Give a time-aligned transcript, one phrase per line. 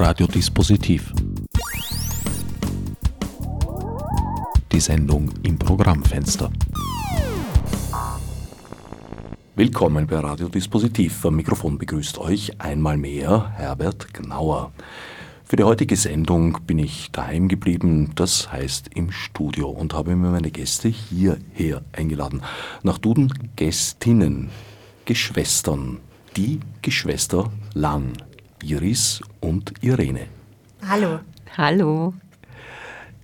[0.00, 1.12] Radiodispositiv.
[4.70, 6.52] Die Sendung im Programmfenster.
[9.56, 11.26] Willkommen bei Radiodispositiv.
[11.26, 14.72] Am Mikrofon begrüßt euch einmal mehr Herbert Gnauer.
[15.44, 20.30] Für die heutige Sendung bin ich daheim geblieben, das heißt im Studio, und habe mir
[20.30, 22.42] meine Gäste hierher eingeladen.
[22.84, 24.50] Nach Duden Gästinnen,
[25.06, 25.98] Geschwistern,
[26.36, 28.12] die Geschwister Lang,
[28.62, 30.26] Iris und Irene.
[30.86, 31.20] Hallo.
[31.56, 32.14] Hallo.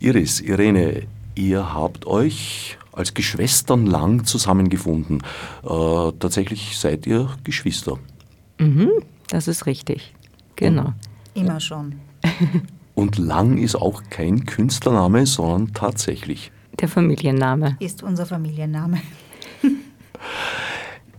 [0.00, 5.22] Iris, Irene, ihr habt euch als Geschwistern Lang zusammengefunden.
[5.62, 7.98] Äh, tatsächlich seid ihr Geschwister.
[8.58, 8.90] Mhm,
[9.28, 10.14] das ist richtig.
[10.56, 10.92] Genau.
[11.34, 11.96] Immer schon.
[12.94, 16.52] Und Lang ist auch kein Künstlername, sondern tatsächlich.
[16.80, 17.76] Der Familienname.
[17.80, 19.00] Ist unser Familienname.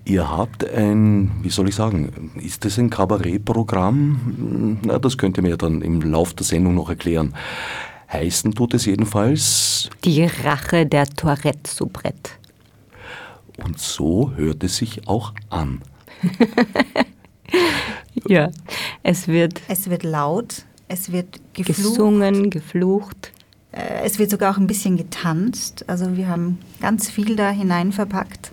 [0.07, 4.77] Ihr habt ein, wie soll ich sagen, ist das ein Kabarettprogramm?
[4.85, 7.33] Na, das könnt ihr mir dann im Lauf der Sendung noch erklären.
[8.13, 9.89] Heißen tut es jedenfalls.
[10.03, 12.31] Die Rache der Tourette-Soubrette.
[13.63, 15.81] Und so hört es sich auch an.
[18.27, 18.51] ja,
[19.01, 19.61] es wird.
[19.67, 21.77] Es wird laut, es wird geflucht.
[21.77, 23.31] gesungen, geflucht.
[23.71, 25.83] Äh, Es wird sogar auch ein bisschen getanzt.
[25.87, 28.51] Also wir haben ganz viel da hinein verpackt.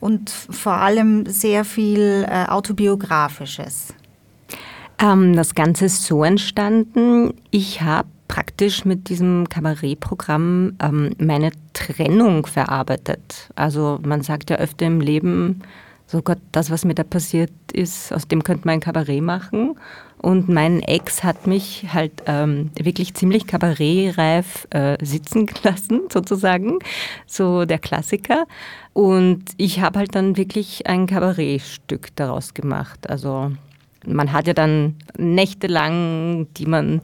[0.00, 3.94] Und vor allem sehr viel äh, autobiografisches.
[4.98, 7.34] Ähm, das Ganze ist so entstanden.
[7.50, 13.50] Ich habe praktisch mit diesem Kabarettprogramm ähm, meine Trennung verarbeitet.
[13.56, 15.62] Also man sagt ja öfter im Leben,
[16.06, 19.76] so Gott, das, was mir da passiert ist, aus dem könnte man ein Kabarett machen.
[20.22, 26.78] Und mein Ex hat mich halt ähm, wirklich ziemlich kabarettreif äh, sitzen gelassen, sozusagen,
[27.26, 28.46] so der Klassiker.
[28.92, 33.08] Und ich habe halt dann wirklich ein Kabarettstück daraus gemacht.
[33.08, 33.52] Also
[34.06, 37.00] man hat ja dann nächtelang, die man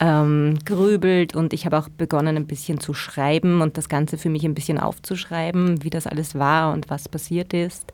[0.00, 4.30] ähm, grübelt und ich habe auch begonnen ein bisschen zu schreiben und das Ganze für
[4.30, 7.92] mich ein bisschen aufzuschreiben, wie das alles war und was passiert ist.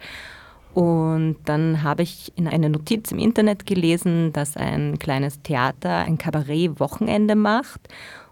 [0.75, 6.19] Und dann habe ich in einer Notiz im Internet gelesen, dass ein kleines Theater ein
[6.19, 7.81] Kabarett-Wochenende macht.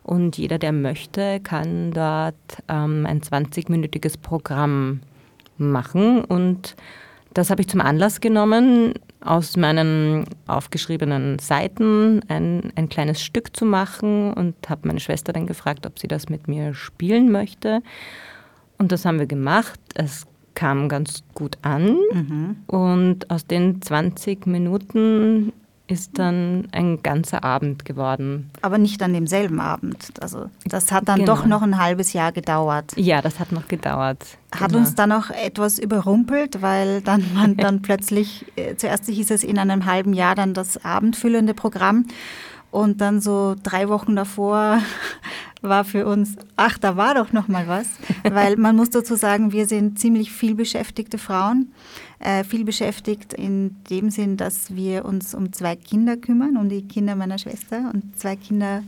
[0.03, 2.34] Und jeder, der möchte, kann dort
[2.69, 5.03] ähm, ein 20-minütiges Programm
[5.56, 6.25] machen.
[6.25, 6.75] Und
[7.32, 13.64] das habe ich zum Anlass genommen, aus meinen aufgeschriebenen Seiten ein, ein kleines Stück zu
[13.64, 17.82] machen und habe meine Schwester dann gefragt, ob sie das mit mir spielen möchte.
[18.78, 19.78] Und das haben wir gemacht.
[19.94, 21.97] Es kam ganz gut an.
[22.67, 25.53] Und aus den 20 Minuten
[25.89, 28.51] ist dann ein ganzer Abend geworden.
[28.63, 30.11] Aber nicht an demselben Abend.
[30.23, 31.35] Also das hat dann Genau.
[31.35, 32.93] doch noch ein halbes Jahr gedauert.
[32.97, 34.25] Ja, das hat noch gedauert.
[34.55, 34.79] Hat Genau.
[34.79, 39.59] uns dann auch etwas überrumpelt, weil dann man dann plötzlich, äh, zuerst hieß es in
[39.59, 42.07] einem halben Jahr dann das abendfüllende Programm
[42.72, 44.81] und dann so drei Wochen davor
[45.62, 47.87] war für uns, ach, da war doch noch mal was,
[48.25, 51.72] weil man muss dazu sagen, wir sind ziemlich viel beschäftigte Frauen,
[52.19, 56.88] äh, viel beschäftigt in dem Sinn, dass wir uns um zwei Kinder kümmern, um die
[56.88, 57.91] Kinder meiner Schwester.
[57.93, 58.83] Und zwei Kinder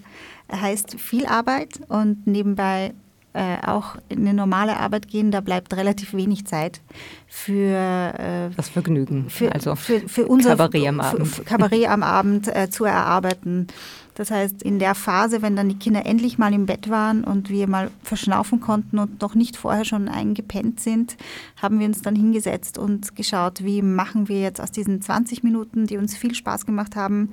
[0.50, 1.80] heißt viel Arbeit.
[1.88, 2.94] Und nebenbei
[3.34, 6.80] äh, auch in eine normale Arbeit gehen, da bleibt relativ wenig Zeit
[7.26, 7.68] für,
[8.16, 9.28] äh, Das Vergnügen.
[9.28, 11.28] für, also für, für unser Kabarett am Abend.
[11.28, 13.66] für Kabarett am Abend äh, zu erarbeiten.
[14.14, 17.50] Das heißt, in der Phase, wenn dann die Kinder endlich mal im Bett waren und
[17.50, 21.16] wir mal verschnaufen konnten und noch nicht vorher schon eingepennt sind,
[21.60, 25.88] haben wir uns dann hingesetzt und geschaut, wie machen wir jetzt aus diesen 20 Minuten,
[25.88, 27.32] die uns viel Spaß gemacht haben,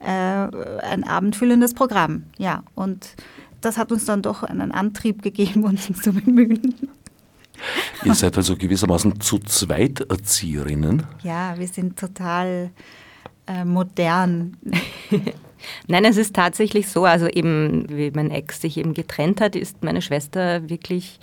[0.00, 2.24] äh, ein abendfüllendes Programm.
[2.36, 3.14] Ja, und
[3.60, 6.74] das hat uns dann doch einen Antrieb gegeben, uns zu bemühen.
[8.04, 11.04] Ihr seid also gewissermaßen zu zweit Erzieherinnen.
[11.24, 12.70] Ja, wir sind total
[13.48, 14.56] äh, modern.
[15.88, 19.82] Nein, es ist tatsächlich so, also eben, wie mein Ex sich eben getrennt hat, ist
[19.82, 21.18] meine Schwester wirklich,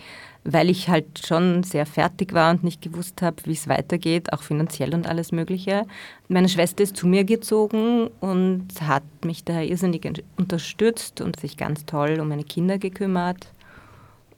[0.46, 4.44] weil ich halt schon sehr fertig war und nicht gewusst habe, wie es weitergeht, auch
[4.44, 5.86] finanziell und alles Mögliche.
[6.28, 11.58] Meine Schwester ist zu mir gezogen und hat mich daher irrsinnig un- unterstützt und sich
[11.58, 13.52] ganz toll um meine Kinder gekümmert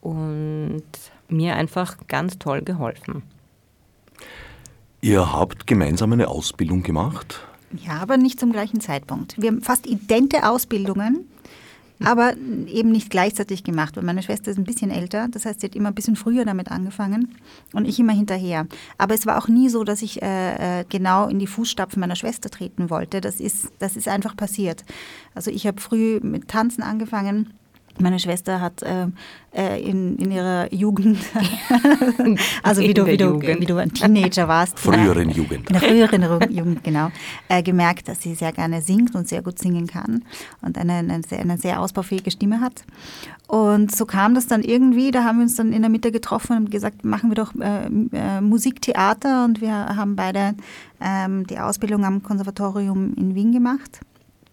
[0.01, 0.83] und
[1.27, 3.23] mir einfach ganz toll geholfen.
[5.01, 7.41] Ihr habt gemeinsam eine Ausbildung gemacht.
[7.85, 9.35] Ja, aber nicht zum gleichen Zeitpunkt.
[9.37, 11.25] Wir haben fast idente Ausbildungen,
[12.03, 12.35] aber
[12.67, 15.27] eben nicht gleichzeitig gemacht, weil meine Schwester ist ein bisschen älter.
[15.29, 17.35] Das heißt, sie hat immer ein bisschen früher damit angefangen
[17.73, 18.67] und ich immer hinterher.
[18.97, 22.15] Aber es war auch nie so, dass ich äh, äh, genau in die Fußstapfen meiner
[22.15, 23.21] Schwester treten wollte.
[23.21, 24.83] Das ist, das ist einfach passiert.
[25.33, 27.53] Also ich habe früh mit Tanzen angefangen
[27.99, 29.07] Meine Schwester hat äh,
[29.53, 31.17] äh, in, in ihrer Jugend,
[32.63, 34.79] also wie du, wie, du, wie du ein Teenager warst.
[34.79, 35.69] Früheren Jugend.
[35.69, 37.09] In der früheren Jugend, genau.
[37.49, 40.23] Äh, gemerkt, dass sie sehr gerne singt und sehr gut singen kann
[40.61, 42.83] und eine, eine, sehr, eine sehr ausbaufähige Stimme hat.
[43.47, 46.57] Und so kam das dann irgendwie, da haben wir uns dann in der Mitte getroffen
[46.57, 50.53] und gesagt, machen wir doch äh, äh, Musiktheater und wir haben beide
[51.01, 54.01] ähm, die Ausbildung am Konservatorium in Wien gemacht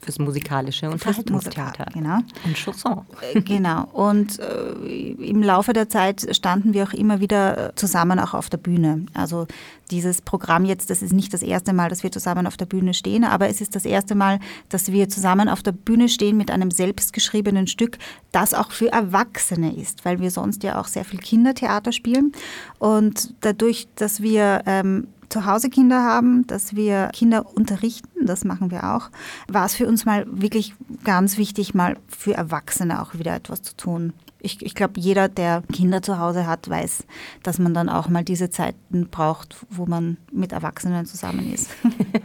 [0.02, 1.86] fürs musikalische Unterhaltungstheater.
[1.92, 2.18] Genau.
[2.44, 3.02] Und Chanson.
[3.32, 3.84] Äh, genau.
[3.92, 8.50] Und äh, im Laufe der Zeit standen wir auch immer wieder äh, zusammen auch auf
[8.50, 9.06] der Bühne.
[9.14, 9.46] Also
[9.90, 12.94] dieses Programm jetzt, das ist nicht das erste Mal, dass wir zusammen auf der Bühne
[12.94, 16.50] stehen, aber es ist das erste Mal, dass wir zusammen auf der Bühne stehen mit
[16.50, 17.98] einem selbstgeschriebenen Stück,
[18.32, 22.32] das auch für Erwachsene ist, weil wir sonst ja auch sehr viel Kindertheater spielen.
[22.78, 28.70] Und dadurch, dass wir ähm, zu Hause Kinder haben, dass wir Kinder unterrichten, das machen
[28.70, 29.10] wir auch,
[29.48, 33.76] war es für uns mal wirklich ganz wichtig, mal für Erwachsene auch wieder etwas zu
[33.76, 34.12] tun.
[34.38, 37.02] Ich, ich glaube, jeder, der Kinder zu Hause hat, weiß,
[37.42, 41.68] dass man dann auch mal diese Zeiten braucht, wo man mit Erwachsenen zusammen ist.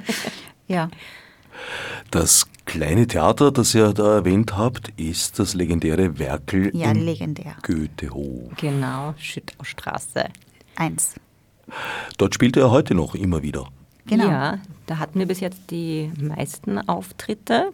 [0.67, 0.91] ja.
[2.11, 7.55] Das kleine Theater, das ihr da erwähnt habt, ist das legendäre Werkel ja, legendär.
[7.63, 8.51] Goethehof.
[8.57, 10.25] Genau, Schüttaustraße.
[10.75, 11.15] Eins.
[12.17, 13.67] Dort spielt er heute noch immer wieder.
[14.05, 14.27] Genau.
[14.27, 17.73] Ja, da hatten wir bis jetzt die meisten Auftritte.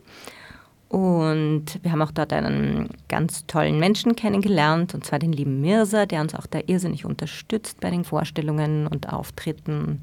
[0.89, 6.05] Und wir haben auch dort einen ganz tollen Menschen kennengelernt, und zwar den lieben Mirza,
[6.05, 10.01] der uns auch da irrsinnig unterstützt bei den Vorstellungen und Auftritten.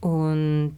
[0.00, 0.76] Und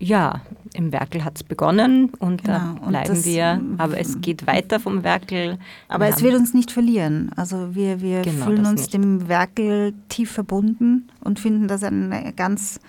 [0.00, 0.42] ja,
[0.74, 2.58] im Werkel hat es begonnen und genau.
[2.58, 3.60] da bleiben und wir.
[3.78, 5.58] Aber es geht weiter vom Werkel.
[5.88, 7.30] Aber wir es wird uns nicht verlieren.
[7.36, 8.94] Also wir, wir genau, fühlen uns nicht.
[8.94, 12.80] dem Werkel tief verbunden und finden das eine ganz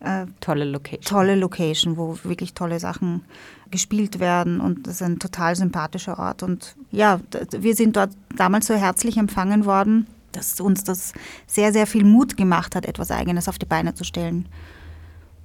[0.00, 1.02] äh, tolle Location.
[1.02, 3.22] Tolle Location, wo wirklich tolle Sachen
[3.70, 6.44] gespielt werden und das ist ein total sympathischer Ort.
[6.44, 7.18] Und ja,
[7.50, 11.12] wir sind dort damals so herzlich empfangen worden, dass uns das
[11.48, 14.46] sehr, sehr viel Mut gemacht hat, etwas Eigenes auf die Beine zu stellen.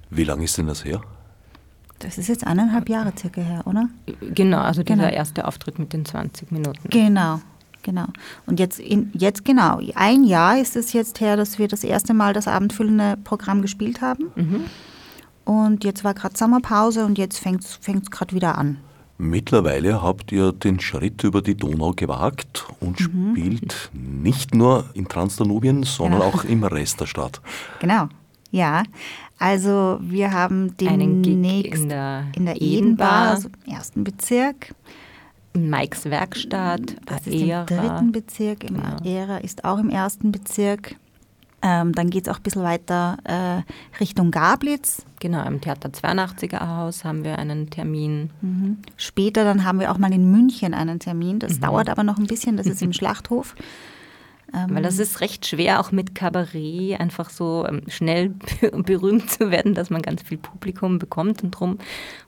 [0.10, 1.02] Wie lange ist denn das her?
[2.00, 3.90] Das ist jetzt eineinhalb Jahre circa her, oder?
[4.34, 5.10] Genau, also dieser genau.
[5.10, 6.80] erste Auftritt mit den 20 Minuten.
[6.90, 7.42] Genau,
[7.84, 8.06] genau.
[8.46, 12.14] Und jetzt, in, jetzt genau, ein Jahr ist es jetzt her, dass wir das erste
[12.14, 14.32] Mal das abendfüllende Programm gespielt haben.
[14.36, 14.64] Mhm.
[15.44, 18.78] Und jetzt war gerade Sommerpause und jetzt fängt es gerade wieder an.
[19.18, 23.36] Mittlerweile habt ihr den Schritt über die Donau gewagt und mhm.
[23.36, 26.28] spielt nicht nur in Transdanubien, sondern ja.
[26.28, 27.42] auch im Rest der Stadt.
[27.82, 28.08] Genau,
[28.52, 28.84] ja.
[29.38, 34.74] Also wir haben demnächst in der, in der Edenbar, also im ersten Bezirk.
[35.54, 38.98] Mikes Werkstatt, das ist im dritten Bezirk, im ja.
[39.04, 40.96] Aera ist auch im ersten Bezirk.
[41.62, 45.06] Ähm, dann geht es auch ein bisschen weiter äh, Richtung Gablitz.
[45.20, 48.30] Genau, im Theater 82er Haus haben wir einen Termin.
[48.42, 48.78] Mhm.
[48.96, 51.40] Später dann haben wir auch mal in München einen Termin.
[51.40, 51.62] Das mhm.
[51.62, 53.56] dauert aber noch ein bisschen, das ist im Schlachthof.
[54.54, 58.30] Ähm Weil das ist recht schwer, auch mit Kabarett einfach so ähm, schnell
[58.84, 61.44] berühmt zu werden, dass man ganz viel Publikum bekommt.
[61.44, 61.78] Und darum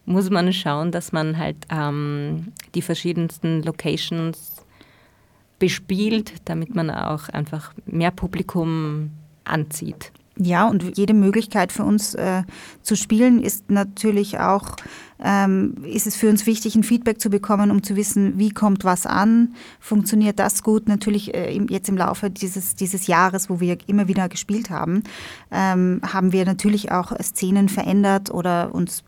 [0.06, 4.66] muss man schauen, dass man halt ähm, die verschiedensten Locations
[5.60, 9.12] bespielt, damit man auch einfach mehr Publikum
[9.44, 10.12] anzieht.
[10.38, 12.44] Ja, und jede Möglichkeit für uns äh,
[12.82, 14.76] zu spielen ist natürlich auch
[15.24, 18.84] ähm, ist es für uns wichtig, ein Feedback zu bekommen, um zu wissen, wie kommt
[18.84, 20.88] was an, funktioniert das gut.
[20.88, 25.04] Natürlich äh, jetzt im Laufe dieses, dieses Jahres, wo wir immer wieder gespielt haben,
[25.52, 29.04] ähm, haben wir natürlich auch Szenen verändert oder uns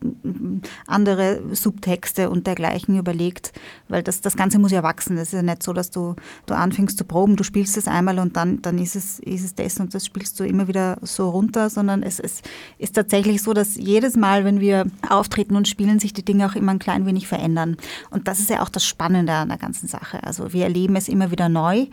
[0.87, 3.53] andere Subtexte und dergleichen überlegt,
[3.87, 5.17] weil das, das Ganze muss ja wachsen.
[5.17, 8.19] Es ist ja nicht so, dass du, du anfängst zu proben, du spielst es einmal
[8.19, 11.29] und dann, dann ist, es, ist es das und das spielst du immer wieder so
[11.29, 12.41] runter, sondern es, es
[12.77, 16.55] ist tatsächlich so, dass jedes Mal, wenn wir auftreten und spielen, sich die Dinge auch
[16.55, 17.77] immer ein klein wenig verändern.
[18.11, 20.23] Und das ist ja auch das Spannende an der ganzen Sache.
[20.23, 21.87] Also wir erleben es immer wieder neu.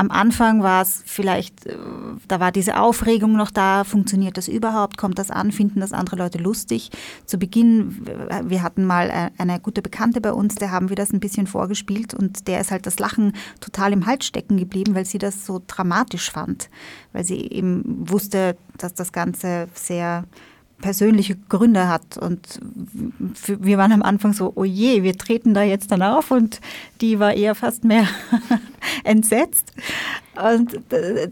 [0.00, 1.76] Am Anfang war es vielleicht, äh,
[2.28, 6.14] da war diese Aufregung noch da, funktioniert das überhaupt, kommt das an, finden das andere
[6.14, 6.90] Leute lustig.
[7.26, 8.06] Zu Beginn,
[8.44, 11.48] wir hatten mal äh, eine gute Bekannte bei uns, der haben wir das ein bisschen
[11.48, 15.44] vorgespielt und der ist halt das Lachen total im Hals stecken geblieben, weil sie das
[15.44, 16.70] so dramatisch fand,
[17.12, 20.26] weil sie eben wusste, dass das Ganze sehr
[20.80, 22.16] persönliche Gründe hat.
[22.16, 22.60] Und
[23.46, 26.60] wir waren am Anfang so, oh je, wir treten da jetzt dann auf und
[27.00, 28.06] die war eher fast mehr
[29.04, 29.72] entsetzt.
[30.34, 30.78] Und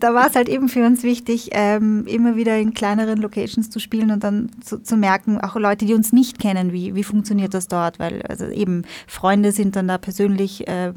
[0.00, 3.78] da war es halt eben für uns wichtig, ähm, immer wieder in kleineren Locations zu
[3.78, 7.54] spielen und dann zu, zu, merken, auch Leute, die uns nicht kennen, wie, wie funktioniert
[7.54, 10.92] das dort, weil also eben Freunde sind dann da persönlich äh,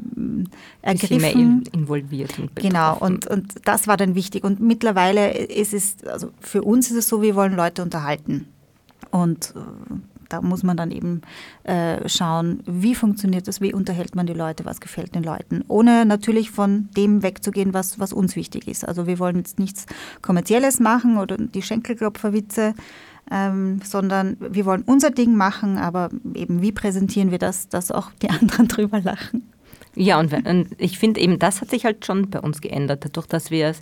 [0.82, 1.62] ergriffen.
[1.62, 2.72] Mehr involviert und betroffen.
[2.72, 4.42] Genau, und, und das war dann wichtig.
[4.42, 8.48] Und mittlerweile ist es, also für uns ist es so, wir wollen Leute unterhalten.
[9.10, 11.22] Und äh, da muss man dann eben
[11.64, 16.06] äh, schauen, wie funktioniert das, wie unterhält man die Leute, was gefällt den Leuten, ohne
[16.06, 18.86] natürlich von dem wegzugehen, was, was uns wichtig ist.
[18.86, 19.86] Also wir wollen jetzt nichts
[20.22, 22.74] Kommerzielles machen oder die Schenkelklopferwitze,
[23.30, 28.10] ähm, sondern wir wollen unser Ding machen, aber eben wie präsentieren wir das, dass auch
[28.22, 29.50] die anderen drüber lachen.
[29.96, 33.26] Ja, und, und ich finde eben, das hat sich halt schon bei uns geändert, dadurch,
[33.26, 33.74] dass wir,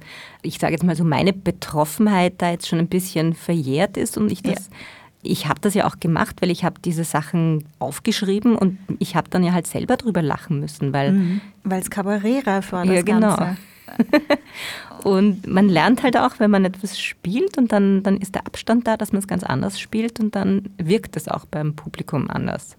[0.43, 4.33] ich sage jetzt mal so, meine Betroffenheit da jetzt schon ein bisschen verjährt ist und
[4.33, 4.69] ich das.
[4.69, 4.76] Ja.
[5.22, 9.28] Ich habe das ja auch gemacht, weil ich habe diese Sachen aufgeschrieben und ich habe
[9.30, 11.40] dann ja halt selber drüber lachen müssen, weil mhm.
[11.64, 13.37] weil es kabarettreif war das ja, genau.
[13.37, 13.56] Ganze.
[15.04, 18.87] und man lernt halt auch, wenn man etwas spielt und dann, dann ist der Abstand
[18.87, 22.76] da, dass man es ganz anders spielt und dann wirkt es auch beim Publikum anders.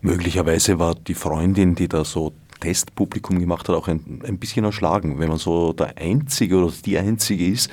[0.00, 5.18] Möglicherweise war die Freundin, die da so Testpublikum gemacht hat, auch ein, ein bisschen erschlagen.
[5.18, 7.70] Wenn man so der Einzige oder die Einzige ist,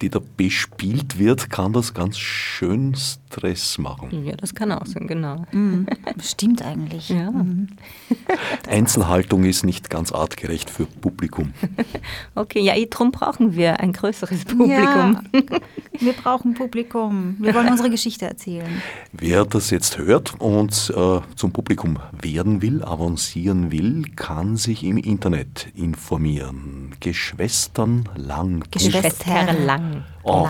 [0.00, 4.24] die da bespielt wird, kann das ganz schön Stress machen.
[4.24, 5.44] Ja, das kann auch sein, genau.
[5.52, 5.86] Mhm.
[6.22, 7.10] Stimmt eigentlich.
[7.10, 7.30] Ja.
[7.30, 7.68] Mhm.
[8.68, 11.52] Einzelhaltung ist nicht ganz artgerecht für Publikum.
[12.34, 14.72] Okay, ja, darum brauchen wir ein größeres Publikum.
[14.74, 15.22] Ja,
[15.98, 17.36] wir brauchen Publikum.
[17.38, 18.82] Wir wollen unsere Geschichte erzählen.
[19.12, 24.96] Wer das jetzt hört und äh, zum Publikum werden will, avancieren will, kann sich im
[24.96, 26.94] Internet informieren.
[27.00, 28.64] Geschwesternlang.
[28.70, 30.04] Geschwisterlang.
[30.22, 30.46] Oh,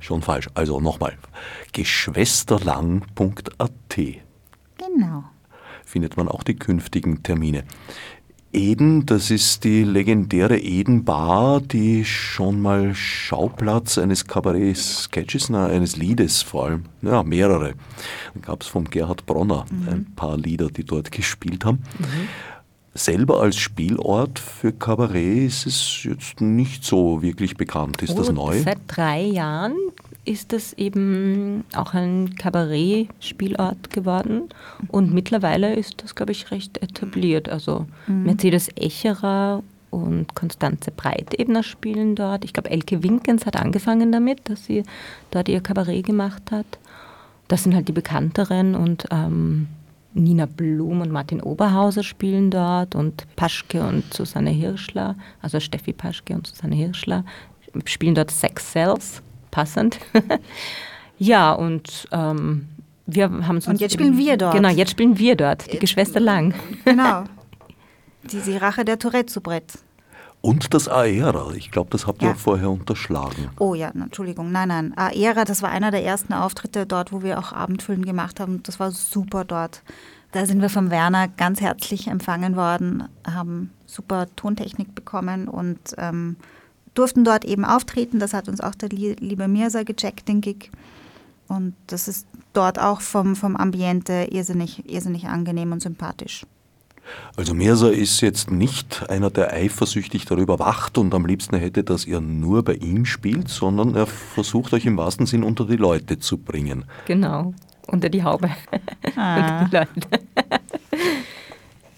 [0.00, 0.48] schon falsch.
[0.54, 1.16] Also nochmal.
[1.72, 3.96] Geschwesterlang.at.
[3.96, 5.22] Genau.
[5.84, 7.62] Findet man auch die künftigen Termine.
[8.52, 16.42] Eden, das ist die legendäre Eden Bar, die schon mal Schauplatz eines Kabarett-Sketches, eines Liedes
[16.42, 17.72] vor allem, ja, mehrere.
[18.34, 19.88] Da gab es vom Gerhard Bronner mhm.
[19.88, 21.82] ein paar Lieder, die dort gespielt haben.
[21.98, 22.28] Mhm.
[22.94, 28.02] Selber als Spielort für Kabarett ist es jetzt nicht so wirklich bekannt.
[28.02, 28.60] Ist oh, das neu?
[28.60, 29.74] Seit drei Jahren
[30.24, 34.42] ist es eben auch ein Kabarett-Spielort geworden
[34.88, 37.48] und mittlerweile ist das, glaube ich, recht etabliert.
[37.48, 38.24] Also mhm.
[38.24, 42.44] Mercedes Echerer und Konstanze Breitebner spielen dort.
[42.44, 44.84] Ich glaube, Elke Winkens hat angefangen damit, dass sie
[45.30, 46.66] dort ihr Kabarett gemacht hat.
[47.48, 49.68] Das sind halt die bekannteren und ähm,
[50.14, 56.34] Nina Blum und Martin Oberhauser spielen dort und Paschke und Susanne Hirschler, also Steffi Paschke
[56.34, 57.24] und Susanne Hirschler,
[57.86, 59.98] spielen dort Sex Cells, passend.
[61.18, 62.68] ja, und ähm,
[63.06, 64.54] wir haben Und jetzt spielen wir dort.
[64.54, 66.54] Genau, jetzt spielen wir dort, die Geschwister Lang.
[66.84, 67.24] Genau.
[68.24, 69.80] Die Rache der Tourette-Soubrette.
[70.42, 72.34] Und das Aera, ich glaube, das habt ihr ja.
[72.34, 73.50] vorher unterschlagen.
[73.60, 74.92] Oh ja, Entschuldigung, nein, nein.
[74.96, 78.60] Aera, das war einer der ersten Auftritte dort, wo wir auch Abendfüllen gemacht haben.
[78.64, 79.82] Das war super dort.
[80.32, 86.36] Da sind wir vom Werner ganz herzlich empfangen worden, haben super Tontechnik bekommen und ähm,
[86.94, 88.18] durften dort eben auftreten.
[88.18, 90.72] Das hat uns auch der liebe Mirsa gecheckt, den Gig.
[91.46, 96.46] Und das ist dort auch vom, vom Ambiente irrsinnig, irrsinnig angenehm und sympathisch.
[97.36, 102.06] Also Mirza ist jetzt nicht einer, der eifersüchtig darüber wacht und am liebsten hätte, dass
[102.06, 106.18] ihr nur bei ihm spielt, sondern er versucht euch im wahrsten Sinn unter die Leute
[106.18, 106.84] zu bringen.
[107.06, 107.54] Genau,
[107.86, 108.50] unter die Haube.
[109.16, 109.68] Ah.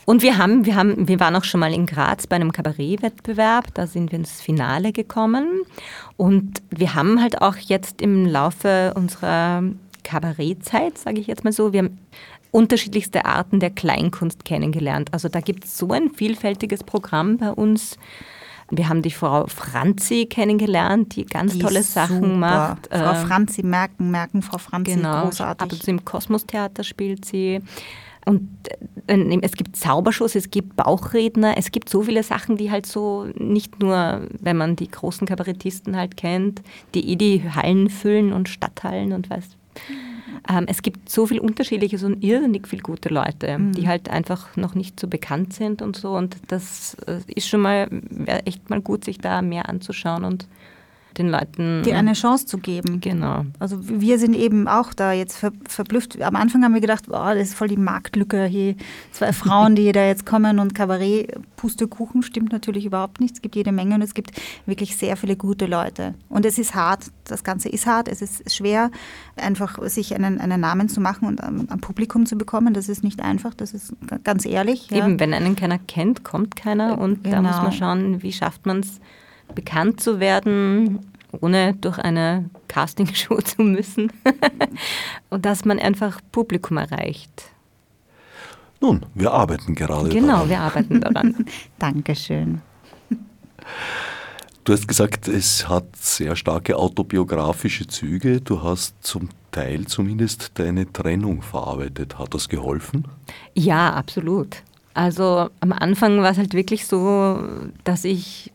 [0.06, 3.72] Und wir haben, wir haben, wir waren auch schon mal in Graz bei einem Kabarettwettbewerb,
[3.74, 5.62] da sind wir ins Finale gekommen.
[6.16, 9.62] Und wir haben halt auch jetzt im Laufe unserer
[10.02, 11.98] Kabarettzeit, sage ich jetzt mal so, wir haben
[12.54, 15.12] unterschiedlichste Arten der Kleinkunst kennengelernt.
[15.12, 17.98] Also da gibt es so ein vielfältiges Programm bei uns.
[18.70, 22.36] Wir haben die Frau Franzi kennengelernt, die ganz die tolle Sachen super.
[22.36, 22.88] macht.
[22.90, 25.62] Frau ähm, Franzi, merken, merken, Frau Franzi, genau, großartig.
[25.62, 27.60] Ab und zu im Kosmos-Theater spielt sie.
[28.24, 28.48] Und
[29.08, 33.26] äh, es gibt Zaubershows, es gibt Bauchredner, es gibt so viele Sachen, die halt so
[33.36, 36.62] nicht nur, wenn man die großen Kabarettisten halt kennt,
[36.94, 39.44] die eh die Hallen füllen und Stadthallen und was
[40.48, 43.72] ähm, es gibt so viel Unterschiedliches und irrsinnig viele gute Leute, mhm.
[43.72, 46.16] die halt einfach noch nicht so bekannt sind und so.
[46.16, 47.88] Und das äh, ist schon mal,
[48.44, 50.46] echt mal gut, sich da mehr anzuschauen und
[51.18, 51.82] den Leuten.
[51.84, 53.00] Die eine Chance zu geben.
[53.00, 53.44] Genau.
[53.58, 56.20] Also wir sind eben auch da jetzt ver verblüfft.
[56.20, 58.76] Am Anfang haben wir gedacht, boah, das ist voll die Marktlücke hier.
[59.12, 63.36] Zwei Frauen, die da jetzt kommen und Kabarett, Pustekuchen, stimmt natürlich überhaupt nicht.
[63.36, 64.32] Es gibt jede Menge und es gibt
[64.66, 66.14] wirklich sehr viele gute Leute.
[66.28, 67.06] Und es ist hart.
[67.24, 68.08] Das Ganze ist hart.
[68.08, 68.90] Es ist schwer,
[69.36, 72.74] einfach sich einen, einen Namen zu machen und am, am Publikum zu bekommen.
[72.74, 73.54] Das ist nicht einfach.
[73.54, 73.94] Das ist
[74.24, 74.90] ganz ehrlich.
[74.92, 75.20] Eben, ja.
[75.20, 76.98] wenn einen keiner kennt, kommt keiner.
[76.98, 77.36] Und genau.
[77.36, 79.00] da muss man schauen, wie schafft man es,
[79.54, 81.00] bekannt zu werden,
[81.40, 84.12] ohne durch eine Castingshow zu müssen.
[85.30, 87.50] und dass man einfach Publikum erreicht.
[88.80, 90.48] Nun, wir arbeiten gerade genau, daran.
[90.48, 91.46] Genau, wir arbeiten daran.
[91.78, 92.60] Dankeschön.
[94.64, 98.40] Du hast gesagt, es hat sehr starke autobiografische Züge.
[98.40, 102.18] Du hast zum Teil zumindest deine Trennung verarbeitet.
[102.18, 103.06] Hat das geholfen?
[103.54, 104.62] Ja, absolut.
[104.94, 107.42] Also am Anfang war es halt wirklich so,
[107.84, 108.52] dass ich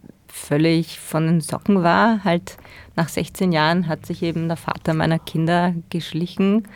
[0.49, 2.23] völlig von den Socken war.
[2.23, 2.57] Halt
[2.95, 6.67] nach 16 Jahren hat sich eben der Vater meiner Kinder geschlichen,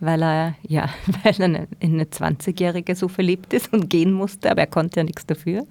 [0.00, 0.90] weil er ja,
[1.24, 5.04] weil er in eine 20-Jährige so verliebt ist und gehen musste, aber er konnte ja
[5.04, 5.66] nichts dafür.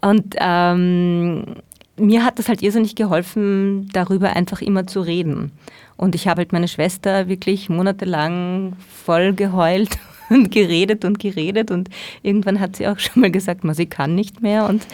[0.00, 1.44] Und ähm,
[1.96, 5.52] mir hat das halt irrsinnig geholfen, darüber einfach immer zu reden.
[5.96, 8.74] Und ich habe halt meine Schwester wirklich monatelang
[9.04, 9.98] voll geheult
[10.30, 11.90] und geredet und geredet und
[12.22, 14.84] irgendwann hat sie auch schon mal gesagt, sie kann nicht mehr und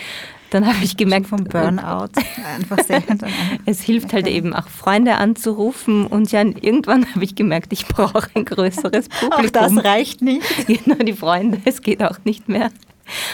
[0.55, 2.11] dann habe ich gemerkt vom Burnout
[2.55, 3.03] einfach sehr
[3.67, 8.29] es hilft halt eben auch Freunde anzurufen und ja irgendwann habe ich gemerkt, ich brauche
[8.35, 9.47] ein größeres Publikum.
[9.47, 10.45] Auch das reicht nicht.
[10.85, 12.71] Genau die Freunde, es geht auch nicht mehr.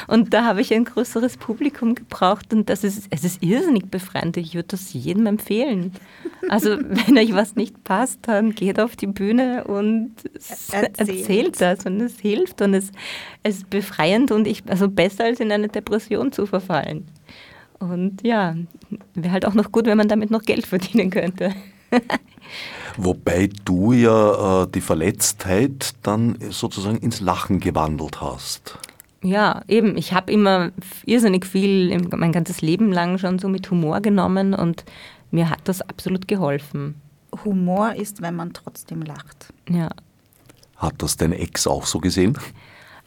[0.06, 4.36] Und da habe ich ein größeres Publikum gebraucht und das ist, es ist irrsinnig befreiend.
[4.36, 5.92] Ich würde das jedem empfehlen.
[6.48, 11.86] Also wenn euch was nicht passt, dann geht auf die Bühne und erzählt, erzählt das
[11.86, 12.90] und es hilft und es,
[13.42, 17.06] es ist befreiend und ich, also besser als in eine Depression zu verfallen.
[17.78, 18.56] Und ja,
[19.14, 21.54] wäre halt auch noch gut, wenn man damit noch Geld verdienen könnte.
[22.96, 28.78] Wobei du ja äh, die Verletztheit dann sozusagen ins Lachen gewandelt hast.
[29.22, 29.96] Ja, eben.
[29.96, 30.72] Ich habe immer
[31.04, 34.84] irrsinnig viel, mein ganzes Leben lang schon so mit Humor genommen und
[35.30, 37.00] mir hat das absolut geholfen.
[37.44, 39.52] Humor ist, wenn man trotzdem lacht.
[39.68, 39.90] Ja.
[40.76, 42.38] Hat das dein Ex auch so gesehen?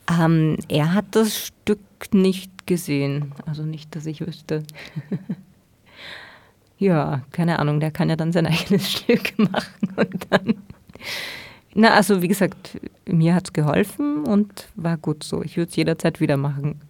[0.08, 1.80] Ähm, er hat das Stück
[2.14, 3.34] nicht gesehen.
[3.46, 4.64] Also nicht, dass ich wüsste.
[6.78, 10.56] ja, keine Ahnung, der kann ja dann sein eigenes Stück machen und dann
[11.76, 15.42] na, also wie gesagt, mir hat es geholfen und war gut so.
[15.44, 16.82] Ich würde es jederzeit wieder machen.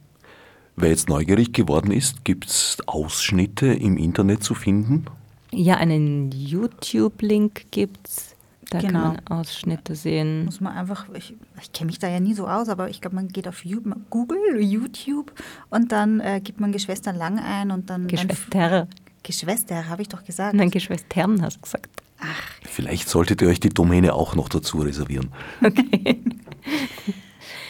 [0.76, 5.06] Wer jetzt neugierig geworden ist, gibt es Ausschnitte im Internet zu finden?
[5.52, 8.36] Ja, einen YouTube-Link gibt es.
[8.70, 8.92] Da genau.
[8.92, 10.46] kann man Ausschnitte sehen.
[10.46, 13.16] Muss man einfach, ich, ich kenne mich da ja nie so aus, aber ich glaube,
[13.16, 13.64] man geht auf
[14.10, 15.32] Google, YouTube
[15.70, 18.08] und dann äh, gibt man Geschwister Lang ein und dann.
[18.08, 18.88] Geschwister.
[19.22, 20.56] Geschwister, habe ich doch gesagt.
[20.56, 22.03] Nein, Geschwistern hast du gesagt.
[22.24, 22.44] Ach.
[22.64, 25.30] Vielleicht solltet ihr euch die Domäne auch noch dazu reservieren.
[25.62, 26.24] Okay.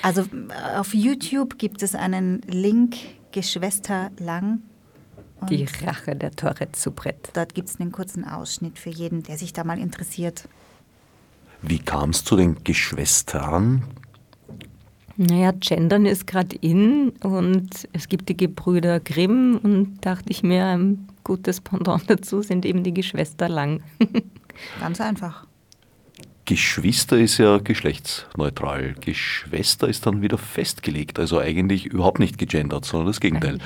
[0.03, 2.95] Also äh, auf YouTube gibt es einen Link,
[3.31, 4.59] Geschwister lang.
[5.49, 7.31] Die Rache der Tourette Soubrette.
[7.33, 10.47] Dort gibt es einen kurzen Ausschnitt für jeden, der sich da mal interessiert.
[11.61, 13.83] Wie kam es zu den Geschwistern?
[15.17, 20.65] Naja, Gendern ist gerade in und es gibt die Gebrüder Grimm und dachte ich mir,
[20.65, 23.81] ein gutes Pendant dazu sind eben die Geschwister Lang.
[24.79, 25.45] Ganz einfach.
[26.45, 28.95] Geschwister ist ja geschlechtsneutral.
[28.99, 33.59] Geschwister ist dann wieder festgelegt, also eigentlich überhaupt nicht gegendert, sondern das Gegenteil.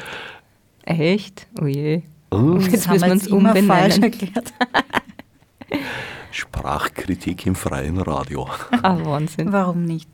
[0.83, 1.47] Echt?
[1.59, 2.03] Oh je.
[2.29, 2.57] Oh.
[2.59, 3.67] Jetzt, jetzt müssen wir uns umbenennen.
[3.67, 4.53] falsch erklärt.
[6.31, 8.47] Sprachkritik im freien Radio.
[8.83, 9.51] Ah, Wahnsinn.
[9.51, 10.09] Warum nicht?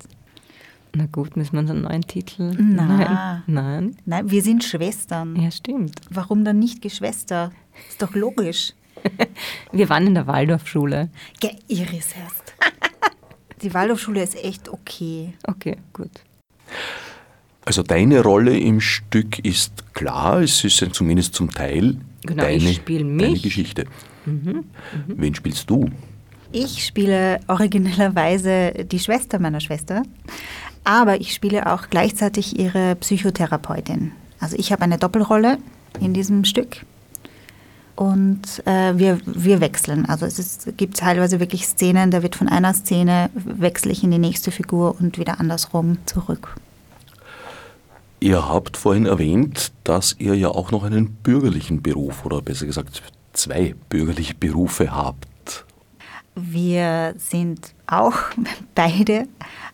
[0.95, 2.55] Na gut, müssen wir uns einen neuen Titel?
[2.57, 3.43] Nein.
[3.47, 3.97] Nein.
[4.05, 5.35] Nein, wir sind Schwestern.
[5.35, 5.99] Ja, stimmt.
[6.09, 7.51] Warum dann nicht Geschwister?
[7.89, 8.73] Ist doch logisch.
[9.71, 11.09] Wir waren in der Waldorfschule.
[11.39, 12.53] Ge Iris erst.
[13.61, 15.33] Die Waldorfschule ist echt okay.
[15.47, 16.11] Okay, gut.
[17.65, 22.85] Also deine Rolle im Stück ist klar, es ist zumindest zum Teil genau, deine, ich
[22.87, 23.23] mich.
[23.23, 23.85] deine Geschichte.
[24.25, 24.63] Mhm, mhm.
[25.07, 25.89] Wen spielst du?
[26.51, 30.03] Ich spiele originellerweise die Schwester meiner Schwester,
[30.83, 34.11] aber ich spiele auch gleichzeitig ihre Psychotherapeutin.
[34.39, 35.57] Also ich habe eine Doppelrolle
[36.01, 36.85] in diesem Stück
[37.95, 40.05] und äh, wir, wir wechseln.
[40.05, 44.11] Also es ist, gibt teilweise wirklich Szenen, da wird von einer Szene wechsle ich in
[44.11, 46.55] die nächste Figur und wieder andersrum zurück.
[48.19, 53.03] Ihr habt vorhin erwähnt, dass ihr ja auch noch einen bürgerlichen Beruf oder besser gesagt
[53.33, 55.65] zwei bürgerliche Berufe habt.
[56.35, 58.15] Wir sind auch
[58.75, 59.27] beide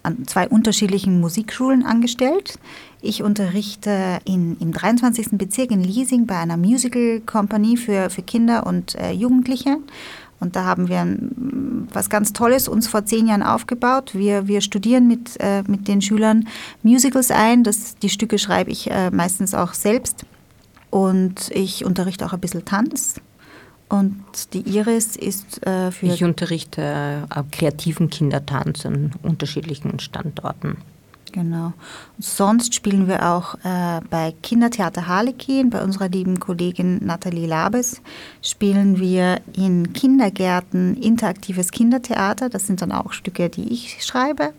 [0.03, 2.57] an zwei unterschiedlichen Musikschulen angestellt.
[3.01, 5.29] Ich unterrichte in, im 23.
[5.31, 9.77] Bezirk in Leasing bei einer Musical Company für, für Kinder und äh, Jugendliche.
[10.39, 11.05] Und da haben wir
[11.93, 14.11] was ganz Tolles uns vor zehn Jahren aufgebaut.
[14.13, 16.47] Wir, wir studieren mit, äh, mit den Schülern
[16.83, 17.63] Musicals ein.
[17.63, 20.25] Das, die Stücke schreibe ich äh, meistens auch selbst.
[20.89, 23.15] Und ich unterrichte auch ein bisschen Tanz.
[23.89, 26.07] Und die Iris ist äh, für.
[26.07, 30.77] Ich unterrichte äh, kreativen Kindertanz an unterschiedlichen Standorten.
[31.31, 31.73] Genau.
[32.17, 38.01] sonst spielen wir auch äh, bei Kindertheater Harlekin, bei unserer lieben Kollegin Nathalie Labes,
[38.41, 42.49] spielen wir in Kindergärten interaktives Kindertheater.
[42.49, 44.53] Das sind dann auch Stücke, die ich schreibe.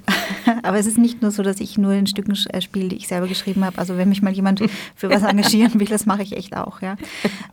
[0.62, 3.08] Aber es ist nicht nur so, dass ich nur in Stücken äh, spiele, die ich
[3.08, 3.78] selber geschrieben habe.
[3.78, 4.62] Also wenn mich mal jemand
[4.94, 6.80] für was engagieren will, das mache ich echt auch.
[6.80, 6.96] Ja.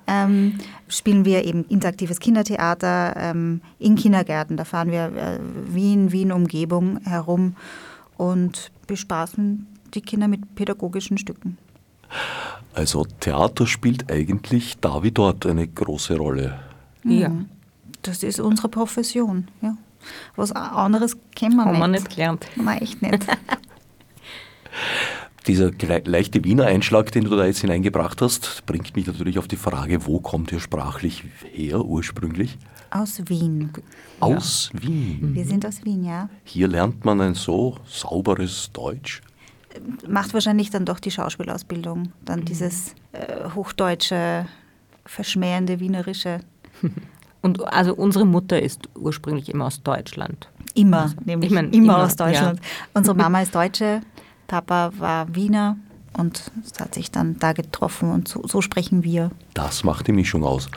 [0.07, 4.57] Ähm, spielen wir eben interaktives Kindertheater ähm, in Kindergärten.
[4.57, 5.39] Da fahren wir äh,
[5.73, 7.55] Wien, Wien-Umgebung herum
[8.17, 11.57] und bespaßen die Kinder mit pädagogischen Stücken.
[12.73, 16.59] Also Theater spielt eigentlich da wie dort eine große Rolle.
[17.03, 17.31] Ja.
[18.01, 19.47] Das ist unsere Profession.
[19.61, 19.77] Ja.
[20.35, 21.81] Was anderes kennen wir Haben nicht.
[21.81, 22.47] wir nicht gelernt.
[22.55, 23.25] Nein, echt nicht.
[25.47, 25.71] Dieser
[26.05, 30.05] leichte Wiener Einschlag, den du da jetzt hineingebracht hast, bringt mich natürlich auf die Frage,
[30.05, 32.57] wo kommt ihr sprachlich her ursprünglich?
[32.93, 33.71] Aus Wien.
[34.19, 35.33] Aus Wien.
[35.33, 36.29] Wir sind aus Wien, ja.
[36.43, 39.21] Hier lernt man ein so sauberes Deutsch.
[40.07, 42.11] Macht wahrscheinlich dann doch die Schauspielausbildung.
[42.23, 44.45] Dann dieses äh, hochdeutsche,
[45.07, 46.41] verschmähende Wienerische.
[47.41, 50.47] Und also unsere Mutter ist ursprünglich immer aus Deutschland.
[50.75, 52.61] Immer, nämlich ich mein, immer, immer, aus Deutschland.
[52.93, 54.01] Unsere Mama ist Deutsche,
[54.45, 55.77] Papa war Wiener
[56.17, 59.31] und es hat sich dann da getroffen und so, so sprechen wir.
[59.53, 60.69] Das macht die Mischung aus.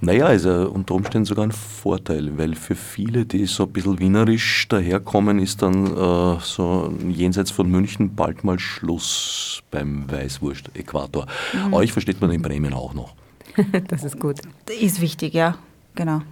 [0.00, 3.98] Naja, ist ja unter Umständen sogar ein Vorteil, weil für viele, die so ein bisschen
[3.98, 11.26] wienerisch daherkommen, ist dann äh, so jenseits von München bald mal Schluss beim Weißwurst-Äquator.
[11.72, 13.14] Euch versteht man in Bremen auch noch.
[13.88, 14.36] Das ist gut.
[14.80, 15.56] Ist wichtig, ja,
[15.94, 16.22] genau.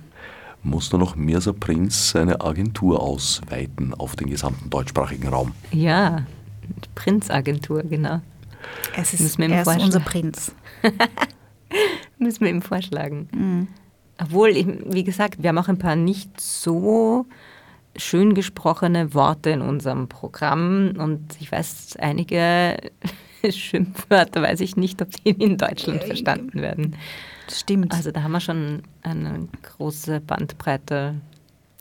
[0.63, 5.53] Muss nur noch Mirza Prinz seine Agentur ausweiten auf den gesamten deutschsprachigen Raum.
[5.73, 6.27] Ja,
[6.63, 8.21] die Prinzagentur, genau.
[8.97, 10.55] Es ist, er ist unser Prinz.
[12.19, 13.69] Müssen wir ihm vorschlagen.
[14.21, 17.27] Obwohl, ich- wie gesagt, wir haben auch ein paar nicht so
[17.97, 22.77] schön gesprochene Worte in unserem Programm und ich weiß, einige
[23.49, 26.97] Schimpfwörter weiß ich nicht, ob die in Deutschland verstanden werden.
[27.47, 27.93] Das stimmt.
[27.95, 31.15] Also da haben wir schon eine große Bandbreite.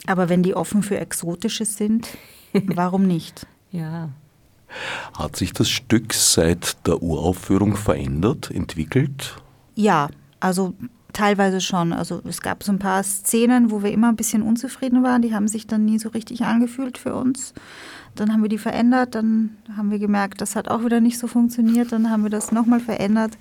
[0.06, 2.08] Aber wenn die offen für Exotisches sind,
[2.52, 3.46] warum nicht?
[3.72, 4.10] Ja.
[5.16, 9.36] Hat sich das Stück seit der Uraufführung verändert, entwickelt?
[9.74, 10.08] Ja,
[10.40, 10.74] also
[11.16, 11.92] teilweise schon.
[11.92, 15.22] Also es gab so ein paar Szenen, wo wir immer ein bisschen unzufrieden waren.
[15.22, 17.54] Die haben sich dann nie so richtig angefühlt für uns.
[18.14, 21.26] Dann haben wir die verändert, dann haben wir gemerkt, das hat auch wieder nicht so
[21.26, 21.92] funktioniert.
[21.92, 23.32] Dann haben wir das nochmal verändert.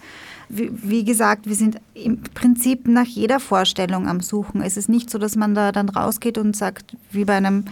[0.50, 4.62] Wie, wie gesagt, wir sind im Prinzip nach jeder Vorstellung am Suchen.
[4.62, 7.66] Es ist nicht so, dass man da dann rausgeht und sagt, wie bei einem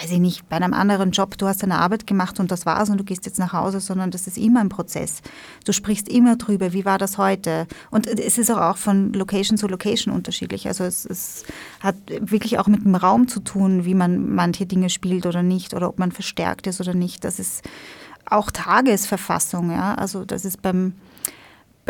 [0.00, 2.90] weiß ich nicht, bei einem anderen Job, du hast deine Arbeit gemacht und das war's
[2.90, 5.22] und du gehst jetzt nach Hause, sondern das ist immer ein Prozess.
[5.64, 7.66] Du sprichst immer drüber, wie war das heute?
[7.90, 10.68] Und es ist auch, von Location zu Location unterschiedlich.
[10.68, 11.44] Also es, es
[11.80, 15.72] hat wirklich auch mit dem Raum zu tun, wie man manche Dinge spielt oder nicht
[15.72, 17.24] oder ob man verstärkt ist oder nicht.
[17.24, 17.62] Das ist
[18.26, 19.94] auch Tagesverfassung, ja.
[19.94, 20.92] Also das ist beim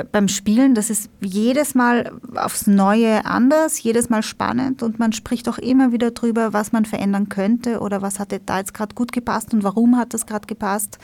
[0.04, 5.48] beim Spielen, das ist jedes Mal aufs Neue anders, jedes Mal spannend und man spricht
[5.48, 9.12] auch immer wieder drüber, was man verändern könnte oder was hat da jetzt gerade gut
[9.12, 10.98] gepasst und warum hat das gerade gepasst.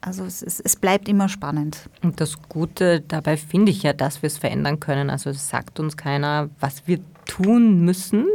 [0.00, 1.90] Also es, es, es bleibt immer spannend.
[2.02, 5.10] Und das Gute dabei finde ich ja, dass wir es verändern können.
[5.10, 8.26] Also es sagt uns keiner, was wir tun müssen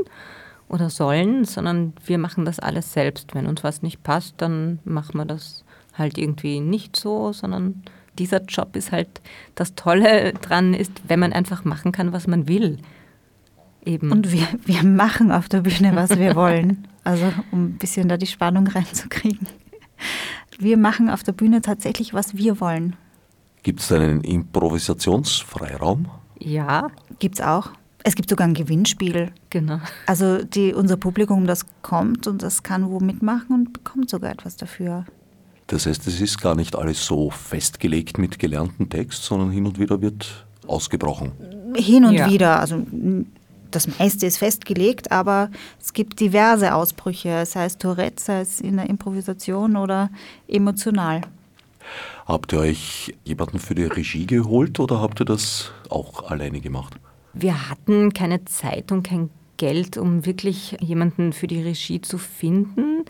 [0.67, 3.33] oder sollen, sondern wir machen das alles selbst.
[3.33, 5.63] Wenn uns was nicht passt, dann machen wir das
[5.93, 7.83] halt irgendwie nicht so, sondern
[8.19, 9.21] dieser Job ist halt,
[9.55, 12.77] das Tolle dran ist, wenn man einfach machen kann, was man will.
[13.85, 14.11] Eben.
[14.11, 16.87] Und wir, wir machen auf der Bühne, was wir wollen.
[17.03, 19.47] Also um ein bisschen da die Spannung reinzukriegen.
[20.59, 22.95] Wir machen auf der Bühne tatsächlich, was wir wollen.
[23.63, 26.07] Gibt es einen Improvisationsfreiraum?
[26.39, 27.71] ja, Gibt es auch.
[28.03, 29.31] Es gibt sogar ein Gewinnspiel.
[29.51, 29.79] genau.
[30.07, 34.57] Also die, unser Publikum, das kommt und das kann wo mitmachen und bekommt sogar etwas
[34.57, 35.05] dafür.
[35.71, 39.79] Das heißt, es ist gar nicht alles so festgelegt mit gelernten Text, sondern hin und
[39.79, 41.31] wieder wird ausgebrochen.
[41.77, 42.29] Hin und Ja.
[42.29, 42.59] wieder.
[42.59, 42.85] Also
[43.71, 48.75] das meiste ist festgelegt, aber es gibt diverse Ausbrüche, sei es Tourette, sei es in
[48.75, 50.09] der Improvisation oder
[50.49, 51.21] emotional.
[52.25, 56.95] Habt ihr euch jemanden für die Regie geholt oder habt ihr das auch alleine gemacht?
[57.33, 63.05] Wir hatten keine Zeit und kein Geld, um wirklich jemanden für die Regie zu finden.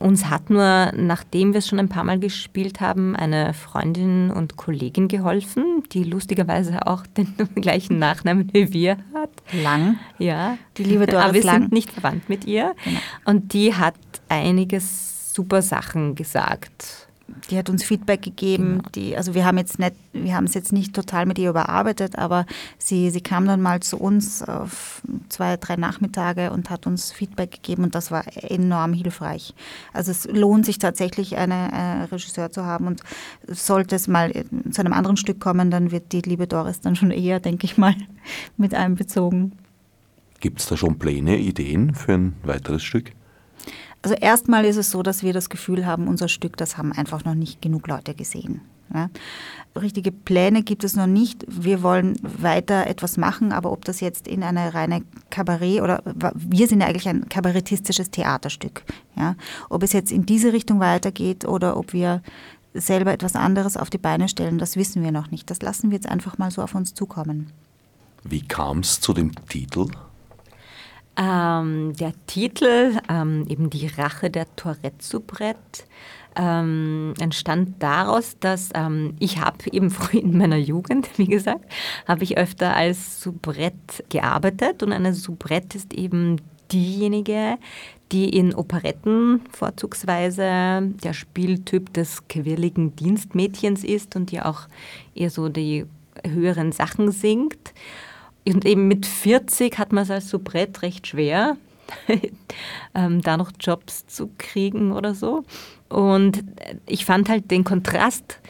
[0.00, 4.56] Uns hat nur, nachdem wir es schon ein paar Mal gespielt haben, eine Freundin und
[4.56, 9.30] Kollegin geholfen, die lustigerweise auch den gleichen Nachnamen wie wir hat.
[9.62, 9.98] Lang.
[10.18, 11.62] Ja, Die liebe Doris Aber wir Lang.
[11.64, 12.74] sind nicht verwandt mit ihr.
[13.26, 13.94] Und die hat
[14.30, 17.08] einige super Sachen gesagt.
[17.50, 18.78] Die hat uns Feedback gegeben.
[18.78, 18.88] Genau.
[18.94, 22.16] Die, also wir haben jetzt nicht, wir haben es jetzt nicht total mit ihr überarbeitet,
[22.18, 22.46] aber
[22.78, 27.50] sie, sie kam dann mal zu uns auf zwei, drei Nachmittage und hat uns Feedback
[27.50, 29.54] gegeben und das war enorm hilfreich.
[29.92, 33.02] Also es lohnt sich tatsächlich, einen eine Regisseur zu haben und
[33.46, 34.32] sollte es mal
[34.70, 37.76] zu einem anderen Stück kommen, dann wird die liebe Doris dann schon eher, denke ich
[37.78, 37.94] mal,
[38.56, 39.52] mit einbezogen.
[40.40, 43.12] Gibt es da schon Pläne, Ideen für ein weiteres Stück?
[44.02, 47.24] Also erstmal ist es so, dass wir das Gefühl haben, unser Stück, das haben einfach
[47.24, 48.62] noch nicht genug Leute gesehen.
[48.92, 49.08] Ja.
[49.80, 51.44] Richtige Pläne gibt es noch nicht.
[51.46, 56.02] Wir wollen weiter etwas machen, aber ob das jetzt in eine reine Kabarett oder
[56.34, 58.82] wir sind ja eigentlich ein kabarettistisches Theaterstück.
[59.16, 59.36] Ja.
[59.68, 62.22] Ob es jetzt in diese Richtung weitergeht oder ob wir
[62.74, 65.50] selber etwas anderes auf die Beine stellen, das wissen wir noch nicht.
[65.50, 67.52] Das lassen wir jetzt einfach mal so auf uns zukommen.
[68.24, 69.86] Wie kam es zu dem Titel?
[71.20, 75.84] Ähm, der Titel, ähm, eben die Rache der Tourette-Soubrette,
[76.34, 81.66] ähm, entstand daraus, dass ähm, ich habe eben früh in meiner Jugend, wie gesagt,
[82.08, 86.40] habe ich öfter als Soubrette gearbeitet und eine Soubrette ist eben
[86.72, 87.58] diejenige,
[88.12, 94.62] die in Operetten vorzugsweise der Spieltyp des quirligen Dienstmädchens ist und die auch
[95.14, 95.84] eher so die
[96.24, 97.74] höheren Sachen singt.
[98.52, 101.56] Und eben mit 40 hat man es als Soubrette recht schwer,
[102.94, 105.44] ähm, da noch Jobs zu kriegen oder so.
[105.88, 106.44] Und
[106.86, 108.40] ich fand halt den Kontrast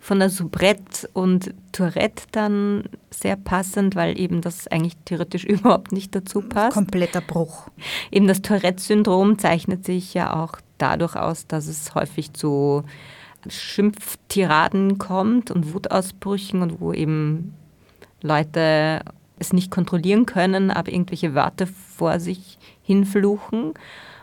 [0.00, 6.14] von der Soubrette und Tourette dann sehr passend, weil eben das eigentlich theoretisch überhaupt nicht
[6.14, 6.74] dazu passt.
[6.74, 7.68] Kompletter Bruch.
[8.10, 12.84] Eben das Tourette-Syndrom zeichnet sich ja auch dadurch aus, dass es häufig zu
[13.46, 17.54] Schimpftiraden kommt und Wutausbrüchen und wo eben
[18.22, 19.02] Leute
[19.38, 23.74] es nicht kontrollieren können, aber irgendwelche Wörter vor sich hinfluchen.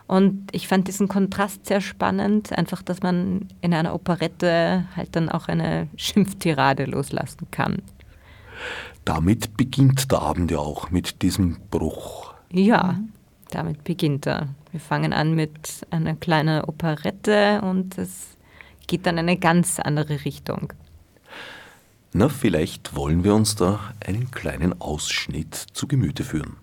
[0.08, 5.30] Und ich fand diesen Kontrast sehr spannend, einfach, dass man in einer Operette halt dann
[5.30, 7.82] auch eine Schimpftirade loslassen kann.
[9.04, 12.34] Damit beginnt der Abend ja auch mit diesem Bruch.
[12.52, 13.00] Ja,
[13.52, 14.50] damit beginnt er.
[14.72, 18.38] Wir fangen an mit einer kleinen Operette und es
[18.88, 20.74] geht dann in eine ganz andere Richtung.
[22.18, 26.56] Na, vielleicht wollen wir uns da einen kleinen Ausschnitt zu Gemüte führen.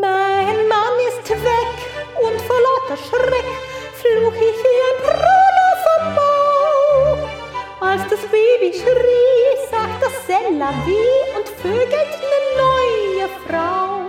[0.00, 1.76] Mein Mann ist weg
[2.20, 3.50] und vor lauter Schreck
[3.94, 7.86] fluch ich wie ein Prahler vom Bau.
[7.86, 13.99] Als das Baby schrie, sagt das Sella wie und vögelt eine neue Frau.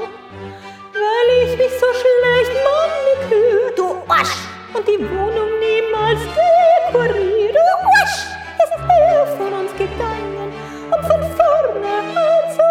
[1.22, 4.38] Weil ich mich so schlecht Maniküre, du Arsch,
[4.74, 8.18] und die Wohnung niemals dekoriert, du Arsch,
[8.64, 10.52] ist er von uns gegangen,
[10.90, 12.62] um von vorne anzufangen.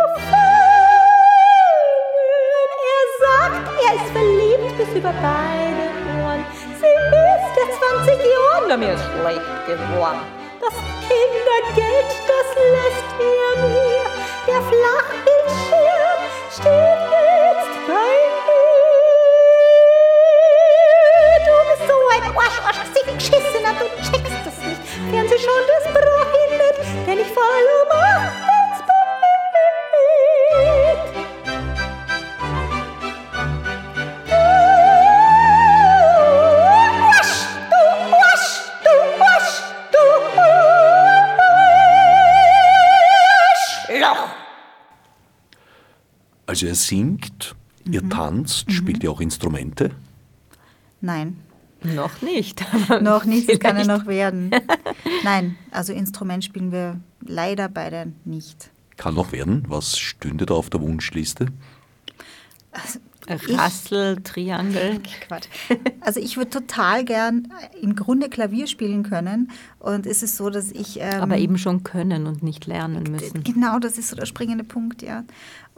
[2.91, 5.85] Er sagt, er ist verliebt bis über beide
[6.25, 6.45] Ohren.
[6.81, 7.69] Sie ist der
[8.05, 10.23] 20 Jahren, na mir ist schlecht geworden.
[10.61, 10.75] Das
[11.07, 13.00] Kindergeld, das lässt
[46.61, 47.57] Also er singt,
[47.91, 48.11] ihr mhm.
[48.11, 48.73] tanzt, mhm.
[48.73, 49.93] spielt ihr auch Instrumente?
[51.01, 51.39] Nein.
[51.83, 52.63] Noch nicht.
[53.01, 54.51] noch nicht, das kann ja noch werden.
[55.25, 58.69] Nein, also Instrument spielen wir leider beide nicht.
[58.99, 59.65] Kann noch werden.
[59.69, 61.47] Was stünde da auf der Wunschliste?
[62.73, 62.99] Also,
[63.31, 65.01] Rassel, Triangel.
[65.29, 65.47] Quatsch.
[66.01, 67.49] Also ich würde total gern
[67.81, 69.51] im Grunde Klavier spielen können.
[69.79, 70.99] Und es ist so, dass ich...
[71.01, 73.43] Ähm, Aber eben schon können und nicht lernen müssen.
[73.45, 75.25] Genau, das ist so der springende Punkt, ja.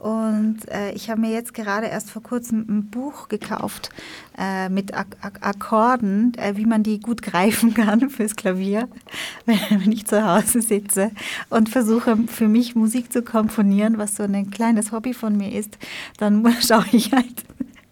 [0.03, 3.89] Und äh, ich habe mir jetzt gerade erst vor kurzem ein Buch gekauft
[4.37, 8.89] äh, mit Ak Ak Akkorden, äh, wie man die gut greifen kann fürs Klavier,
[9.45, 11.11] wenn ich zu Hause sitze
[11.49, 15.77] und versuche für mich Musik zu komponieren, was so ein kleines Hobby von mir ist.
[16.17, 17.42] Dann schaue ich halt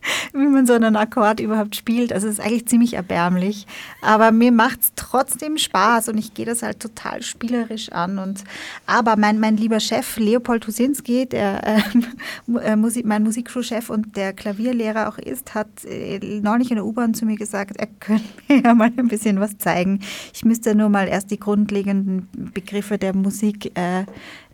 [0.34, 2.14] wie man so einen Akkord überhaupt spielt.
[2.14, 3.68] Also es ist eigentlich ziemlich erbärmlich.
[4.02, 8.20] Aber mir macht es trotzdem Spaß und ich gehe das halt total spielerisch an.
[8.20, 8.44] Und,
[8.86, 14.34] aber mein, mein lieber Chef Leopold Husinski, der äh, äh Musik, mein Musikschulchef und der
[14.34, 18.62] Klavierlehrer auch ist, hat äh, neulich in der U-Bahn zu mir gesagt, er könnte mir
[18.62, 20.00] ja mal ein bisschen was zeigen.
[20.34, 24.06] Ich müsste nur mal erst die grundlegenden Begriffe der Musik, äh,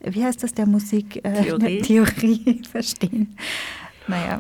[0.04, 1.22] wie heißt das, der Musik?
[1.24, 1.82] Theorie.
[1.82, 3.36] Theorie verstehen.
[4.08, 4.40] naja,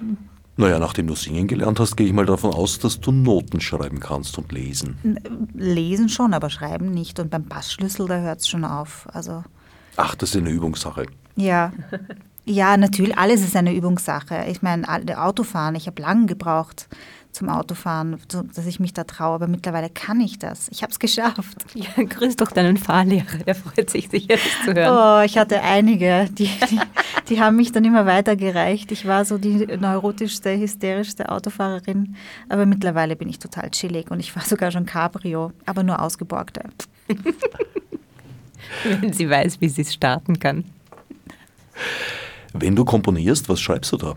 [0.57, 3.99] Naja, nachdem du singen gelernt hast, gehe ich mal davon aus, dass du Noten schreiben
[3.99, 5.19] kannst und lesen.
[5.53, 7.19] lesen schon, aber schreiben nicht.
[7.19, 9.07] Und beim Bassschlüssel, da hört es schon auf.
[9.13, 9.43] Also
[9.95, 11.05] Ach, das ist eine Übungssache.
[11.35, 11.71] ja.
[12.49, 14.45] Ja, natürlich, alles ist eine Übungssache.
[14.49, 14.87] Ich meine,
[15.21, 16.87] Autofahren, ich habe lange gebraucht
[17.38, 20.69] zum Autofahren, so, dass ich mich da traue, aber mittlerweile kann ich das.
[20.69, 21.38] Ich habe es geschafft.
[21.78, 25.21] Ja, grüß doch deinen Fahrlehrer, der freut sich sicher, das zu hören.
[25.21, 26.80] Oh, ich hatte einige, die, die,
[27.30, 28.91] die haben mich dann immer weitergereicht.
[28.91, 32.15] Ich war so die neurotischste, hysterischste Autofahrerin,
[32.50, 36.63] aber mittlerweile bin ich total chillig und ich fahre sogar schon Cabrio, aber nur ausgeborgte.
[38.84, 40.65] Wenn sie weiß, wie sie es starten kann.
[42.54, 44.15] Wenn du komponierst, was schreibst du da?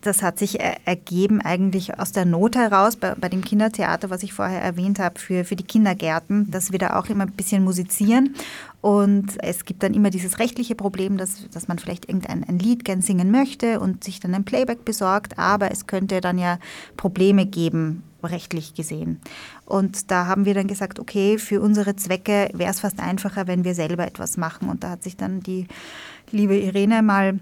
[0.00, 4.22] Das hat sich er- ergeben eigentlich aus der Not heraus bei, bei dem Kindertheater, was
[4.22, 7.64] ich vorher erwähnt habe, für, für die Kindergärten, dass wir da auch immer ein bisschen
[7.64, 8.34] musizieren.
[8.80, 12.84] Und es gibt dann immer dieses rechtliche Problem, dass, dass man vielleicht irgendein ein Lied
[12.84, 16.58] gern singen möchte und sich dann ein Playback besorgt, aber es könnte dann ja
[16.96, 19.20] Probleme geben, rechtlich gesehen.
[19.64, 23.64] Und da haben wir dann gesagt, okay, für unsere Zwecke wäre es fast einfacher, wenn
[23.64, 24.68] wir selber etwas machen.
[24.68, 25.66] Und da hat sich dann die
[26.30, 27.38] liebe Irene mal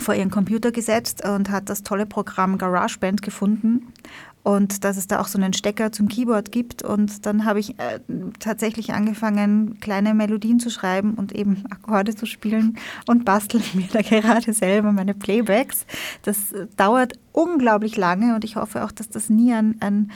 [0.00, 3.92] vor ihren Computer gesetzt und hat das tolle Programm GarageBand gefunden
[4.42, 6.82] und dass es da auch so einen Stecker zum Keyboard gibt.
[6.82, 8.00] Und dann habe ich äh,
[8.38, 14.00] tatsächlich angefangen, kleine Melodien zu schreiben und eben Akkorde zu spielen und basteln mir da
[14.02, 15.84] gerade selber meine Playbacks.
[16.22, 20.10] Das äh, dauert unglaublich lange und ich hoffe auch, dass das nie ein, ein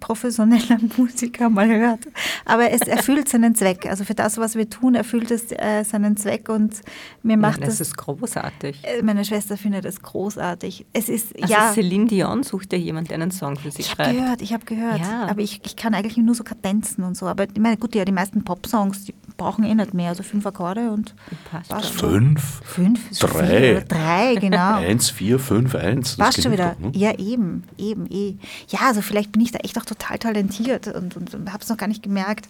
[0.00, 2.00] professioneller Musiker mal hört.
[2.44, 3.86] Aber es erfüllt seinen Zweck.
[3.88, 6.80] Also für das, was wir tun, erfüllt es äh, seinen Zweck und
[7.22, 8.80] mir macht Ja, das das ist großartig.
[8.82, 10.84] äh, Meine Schwester findet es großartig.
[10.92, 13.90] Es ist, Also ja, Celine Dion sucht ja jemand, der einen Song für sie ich
[13.92, 14.18] habe schreibt.
[14.18, 15.00] gehört, ich habe gehört.
[15.00, 15.26] Ja.
[15.26, 17.26] Aber ich, ich kann eigentlich nur so Kadenzen und so.
[17.26, 20.10] Aber ich meine, gut, ja, die meisten Popsongs, die brauchen eh nicht mehr.
[20.10, 21.14] Also fünf Akkorde und
[21.50, 21.90] Passt passt.
[21.94, 22.60] Fünf?
[22.64, 23.10] Fünf?
[23.10, 23.46] ist Drei.
[23.46, 23.84] viel?
[23.88, 24.74] Drei, genau.
[24.76, 26.16] Eins, vier, fünf, eins.
[26.16, 26.76] Das Passt schon wieder.
[26.80, 26.98] doch, ne?
[26.98, 28.36] Ja, eben, eben, eh.
[28.68, 31.68] Ja, also vielleicht bin ich da echt auch total talentiert und, und, und habe es
[31.68, 32.48] noch gar nicht gemerkt.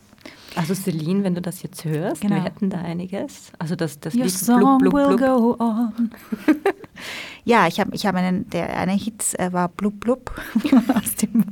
[0.57, 2.37] Also Celine, wenn du das jetzt hörst, Genau.
[2.37, 3.53] wir hätten da einiges.
[3.59, 5.59] Also das, das Your Lied song Blub, will Blub, Blub.
[5.59, 6.11] go on.
[7.45, 10.31] ja, ich habe ich hab einen, der eine Hit äh, war Blub Blub
[10.95, 11.45] aus dem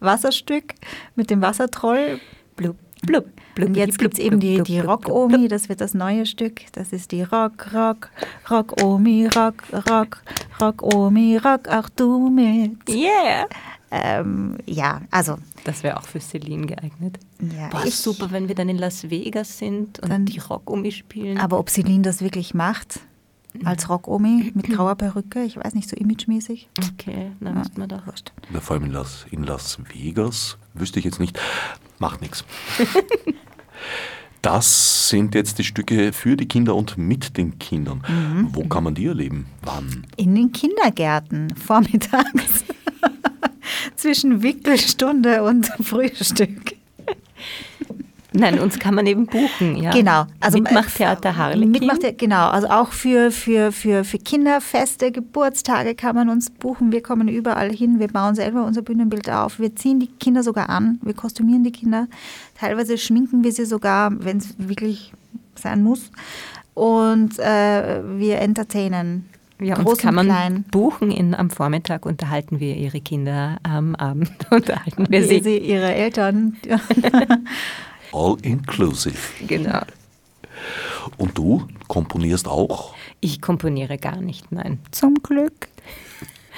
[0.00, 0.74] Wasserstück
[1.14, 2.18] mit dem Wassertroll.
[2.56, 6.24] Blub, blub, blub, Und jetzt gibt es eben die, die Rock-Omi, das wird das neue
[6.24, 6.62] Stück.
[6.72, 8.10] Das ist die Rock, Rock,
[8.50, 10.22] Rock-Omi, Rock, Rock,
[10.60, 12.88] Rock-Omi, Rock, auch du mit.
[12.88, 13.46] Yeah!
[13.90, 17.18] Ähm, ja, also, Das wäre auch für Celine geeignet.
[17.40, 20.90] ja, Boah, ich, super, wenn wir dann in Las Vegas sind und Dann- die Rock-Omi
[20.92, 21.38] spielen.
[21.38, 23.00] aber ob Celine das wirklich macht,
[23.64, 26.68] als Rock-Omi mit grauer Perücke, ich weiß nicht, so imagemäßig.
[26.92, 28.04] okay, dann müssten wir doch.
[28.06, 28.32] Wurscht.
[28.52, 31.38] Ja, vor allem in Las, in Las Vegas, wüsste ich jetzt nicht.
[31.98, 32.44] Macht nichts.
[34.42, 38.02] Das sind jetzt die Stücke für die Kinder und mit den Kindern.
[38.08, 38.48] Mhm.
[38.54, 39.46] Wo kann man die erleben?
[39.62, 40.06] Wann?
[40.16, 42.64] In den Kindergärten, vormittags.
[44.06, 46.76] Zwischen Wickelstunde und Frühstück.
[48.32, 49.82] Nein, uns kann man eben buchen.
[49.82, 49.90] Ja.
[49.90, 50.26] Genau.
[50.38, 51.72] Also Mitmachtheater Harlequin.
[51.72, 52.50] Mitmachtheater, genau.
[52.50, 56.92] Also auch für, für, für, für Kinderfeste, Geburtstage kann man uns buchen.
[56.92, 57.98] Wir kommen überall hin.
[57.98, 59.58] Wir bauen selber unser Bühnenbild auf.
[59.58, 61.00] Wir ziehen die Kinder sogar an.
[61.02, 62.06] Wir kostümieren die Kinder.
[62.56, 65.14] Teilweise schminken wir sie sogar, wenn es wirklich
[65.56, 66.12] sein muss.
[66.74, 69.28] Und äh, wir entertainen.
[69.60, 70.64] Ja, Groß uns kann und man klein.
[70.70, 71.10] buchen.
[71.10, 75.42] In, am Vormittag unterhalten wir ihre Kinder, am Abend unterhalten wir Wir sie.
[75.42, 76.56] sie ihre Eltern.
[78.12, 79.16] All inclusive.
[79.46, 79.80] Genau.
[81.16, 82.94] Und du komponierst auch?
[83.20, 84.78] Ich komponiere gar nicht, nein.
[84.90, 85.68] Zum Glück.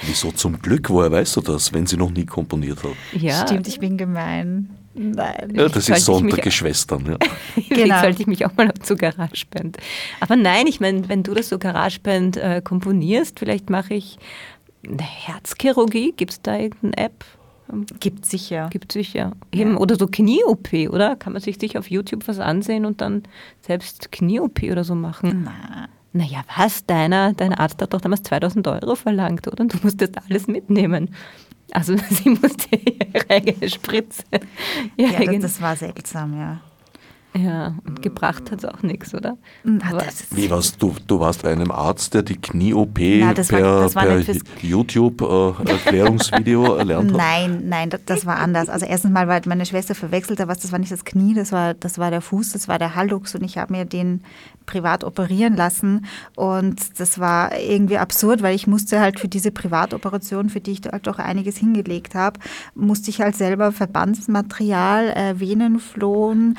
[0.05, 0.89] Wieso zum Glück?
[0.89, 2.91] Woher weißt du das, wenn sie noch nie komponiert hat?
[3.13, 4.69] Ja, Stimmt, ich bin gemein.
[4.93, 5.53] Nein.
[5.55, 7.05] Ja, das ist so ich mich- unter Geschwistern.
[7.05, 7.17] Ja.
[7.53, 8.01] Vielleicht Genau.
[8.01, 9.77] sollte ich mich auch mal zu GarageBand.
[10.19, 14.17] Aber nein, ich meine, wenn du das so GarageBand äh, komponierst, vielleicht mache ich
[14.85, 16.13] eine Herzchirurgie.
[16.15, 17.25] Gibt es da irgendeine App?
[17.99, 18.67] Gibt sicher.
[18.71, 19.33] Gibt sicher.
[19.51, 21.15] Eben, Oder so Knie-OP, oder?
[21.15, 23.23] Kann man sich sich auf YouTube was ansehen und dann
[23.61, 25.43] selbst Knie-OP oder so machen?
[25.45, 26.83] Na, Naja, was?
[26.87, 29.65] Deiner, dein Arzt hat doch damals 2000 Euro verlangt, oder?
[29.65, 31.13] Du musstest alles mitnehmen.
[31.71, 34.23] Also sie musste ihre Spritze.
[34.97, 36.61] ja, das, das war seltsam, ja.
[37.35, 39.37] Ja, und gebracht hat es auch nichts, oder?
[39.63, 40.95] Na, das ist- Wie warst du?
[41.07, 44.23] Du warst bei einem Arzt, der die Knie-OP Na, das war- per, war per
[44.61, 47.17] YouTube-Erklärungsvideo erlernt hat?
[47.17, 48.69] Nein, nein, das, das war anders.
[48.69, 51.51] Also erstens mal war meine Schwester verwechselt, da was, das war nicht das Knie, das
[51.51, 54.21] war, das war der Fuß, das war der Hallux und ich habe mir den
[54.65, 60.49] privat operieren lassen und das war irgendwie absurd, weil ich musste halt für diese Privatoperation,
[60.49, 62.39] für die ich halt auch einiges hingelegt habe,
[62.75, 66.57] musste ich halt selber Verbandsmaterial, äh, Venenflohen,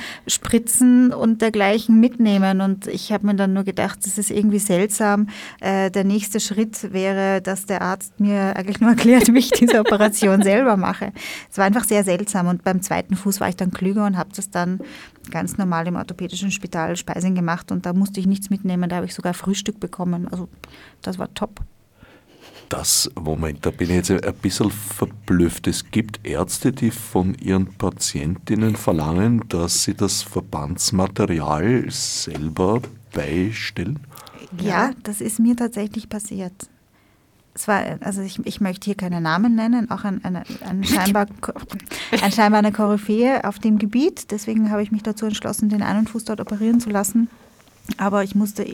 [0.60, 2.60] Spritzen und dergleichen mitnehmen.
[2.60, 5.28] Und ich habe mir dann nur gedacht, das ist irgendwie seltsam.
[5.60, 9.80] Äh, der nächste Schritt wäre, dass der Arzt mir eigentlich nur erklärt, wie ich diese
[9.80, 11.12] Operation selber mache.
[11.50, 12.46] Es war einfach sehr seltsam.
[12.48, 14.80] Und beim zweiten Fuß war ich dann klüger und habe das dann
[15.30, 17.72] ganz normal im orthopädischen Spital Speising gemacht.
[17.72, 18.90] Und da musste ich nichts mitnehmen.
[18.90, 20.28] Da habe ich sogar Frühstück bekommen.
[20.28, 20.48] Also
[21.00, 21.60] das war top.
[22.70, 25.66] Das, Moment, da bin ich jetzt ein bisschen verblüfft.
[25.66, 32.80] Es gibt Ärzte, die von ihren Patientinnen verlangen, dass sie das Verbandsmaterial selber
[33.12, 33.98] beistellen?
[34.62, 36.52] Ja, das ist mir tatsächlich passiert.
[37.54, 41.26] Es war, also ich, ich möchte hier keine Namen nennen, auch ein, ein, ein, scheinbar,
[42.22, 44.30] ein scheinbar eine Koryphäe auf dem Gebiet.
[44.30, 47.28] Deswegen habe ich mich dazu entschlossen, den einen Fuß dort operieren zu lassen.
[47.96, 48.64] Aber ich musste,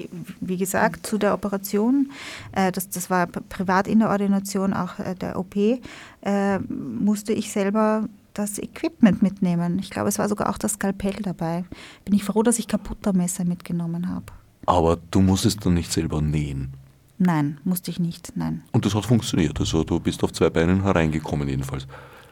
[0.41, 2.11] wie gesagt, zu der Operation,
[2.53, 7.51] äh, das, das war privat in der Ordination, auch äh, der OP, äh, musste ich
[7.51, 9.79] selber das Equipment mitnehmen.
[9.79, 11.65] Ich glaube, es war sogar auch das Skalpell dabei.
[12.05, 14.27] Bin ich froh, dass ich Kaputtermesser mitgenommen habe.
[14.67, 16.75] Aber du musstest dann nicht selber nähen.
[17.19, 18.63] Nein, musste ich nicht, nein.
[18.73, 19.59] Und das hat funktioniert.
[19.59, 21.87] Also du bist auf zwei Beinen hereingekommen jedenfalls.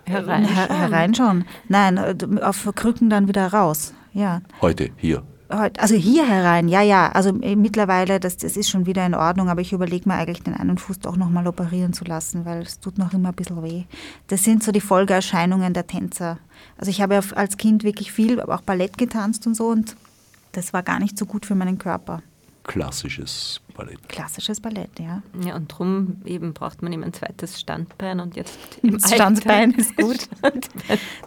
[0.04, 1.44] Herein, Her herein schon.
[1.68, 1.98] Nein,
[2.42, 3.94] auf Krücken dann wieder raus.
[4.12, 4.42] Ja.
[4.60, 5.22] Heute, hier.
[5.48, 7.12] Also hier herein, ja, ja.
[7.12, 10.42] Also äh, mittlerweile, das, das ist schon wieder in Ordnung, aber ich überlege mir eigentlich,
[10.42, 13.62] den einen Fuß doch nochmal operieren zu lassen, weil es tut noch immer ein bisschen
[13.62, 13.84] weh.
[14.28, 16.38] Das sind so die Folgeerscheinungen der Tänzer.
[16.78, 19.96] Also ich habe ja als Kind wirklich viel, aber auch Ballett getanzt und so und
[20.52, 22.22] das war gar nicht so gut für meinen Körper.
[22.64, 24.08] Klassisches Ballett.
[24.08, 25.22] Klassisches Ballett, ja.
[25.44, 29.94] Ja, und darum eben braucht man eben ein zweites Standbein und jetzt im Standbein ist
[29.98, 30.28] gut.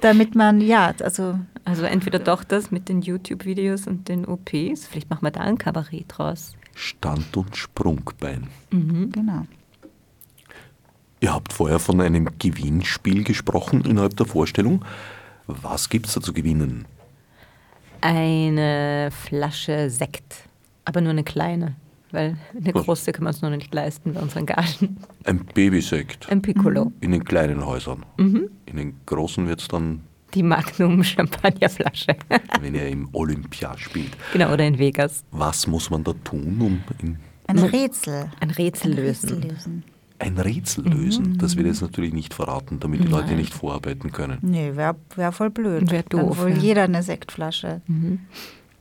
[0.01, 1.39] Damit man, ja, also.
[1.67, 5.57] Also entweder doch das mit den YouTube-Videos und den OPs, vielleicht machen wir da ein
[5.57, 6.55] Kabarett draus.
[6.73, 8.47] Stand- und Sprungbein.
[8.71, 9.11] Mhm.
[9.11, 9.45] Genau.
[11.19, 14.85] Ihr habt vorher von einem Gewinnspiel gesprochen innerhalb der Vorstellung.
[15.47, 16.85] Was gibt es da zu gewinnen?
[17.99, 20.35] Eine Flasche Sekt,
[20.85, 21.75] aber nur eine kleine
[22.11, 24.97] weil eine große kann man es noch nicht leisten bei unseren Gagen.
[25.25, 26.29] Ein Babysekt.
[26.29, 26.91] Ein Piccolo.
[27.01, 28.05] In den kleinen Häusern.
[28.17, 28.49] Mhm.
[28.65, 30.03] In den großen wird es dann.
[30.33, 32.15] Die Magnum Champagnerflasche.
[32.61, 34.11] wenn er im Olympia spielt.
[34.33, 35.23] Genau, oder in Vegas.
[35.31, 36.83] Was muss man da tun, um.
[37.47, 38.29] ein Rätsel.
[38.39, 39.29] Ein Rätsel lösen.
[39.29, 39.83] Ein Rätsel lösen.
[40.19, 41.29] Ein Rätsel lösen.
[41.33, 41.37] Mhm.
[41.37, 44.39] Das wird jetzt natürlich nicht verraten, damit die Leute nicht vorarbeiten können.
[44.41, 45.91] Nee, wäre wär voll blöd.
[45.91, 46.37] Wäre doof.
[46.37, 46.57] Dann wohl ja.
[46.57, 47.81] jeder eine Sektflasche.
[47.87, 48.19] Mhm.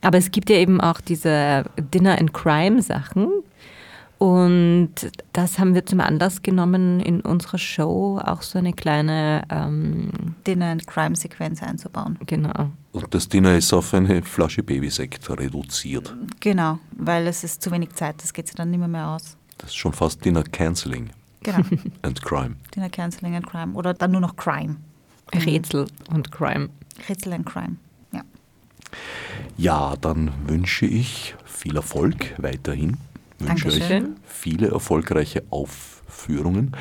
[0.00, 3.28] Aber es gibt ja eben auch diese Dinner and Crime Sachen.
[4.18, 4.92] Und
[5.34, 10.10] das haben wir zum Anlass genommen, in unserer Show auch so eine kleine ähm,
[10.46, 12.18] Dinner and Crime Sequenz einzubauen.
[12.26, 12.70] Genau.
[12.92, 16.14] Und das Dinner ist auf eine Flasche Babysekt reduziert.
[16.40, 19.36] Genau, weil es ist zu wenig Zeit, das geht sich dann nicht mehr, mehr aus.
[19.58, 21.10] Das ist schon fast Dinner Canceling.
[21.42, 21.58] Genau.
[22.02, 22.56] and Crime.
[22.74, 23.74] Dinner Canceling and Crime.
[23.74, 24.76] Oder dann nur noch Crime.
[25.34, 26.70] Rätsel und Crime.
[27.08, 27.76] Rätsel and Crime.
[29.56, 32.98] Ja, dann wünsche ich viel Erfolg weiterhin.
[33.38, 34.04] Wünsche Dankeschön.
[34.04, 36.72] euch viele erfolgreiche Aufführungen.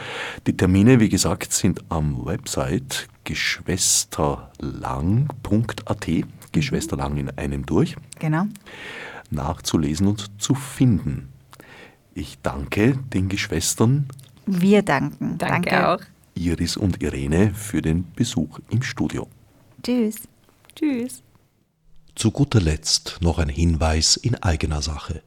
[0.47, 6.07] Die Termine, wie gesagt, sind am Website geschwesterlang.at,
[6.51, 7.95] Geschwesterlang in einem durch.
[8.19, 8.45] Genau.
[9.31, 11.29] Nachzulesen und zu finden.
[12.13, 14.07] Ich danke den Geschwistern.
[14.45, 15.37] Wir danken.
[15.37, 15.99] Danke, danke auch.
[16.35, 19.27] Iris und Irene für den Besuch im Studio.
[19.83, 20.15] Tschüss.
[20.75, 21.23] Tschüss.
[22.15, 25.21] Zu guter Letzt noch ein Hinweis in eigener Sache.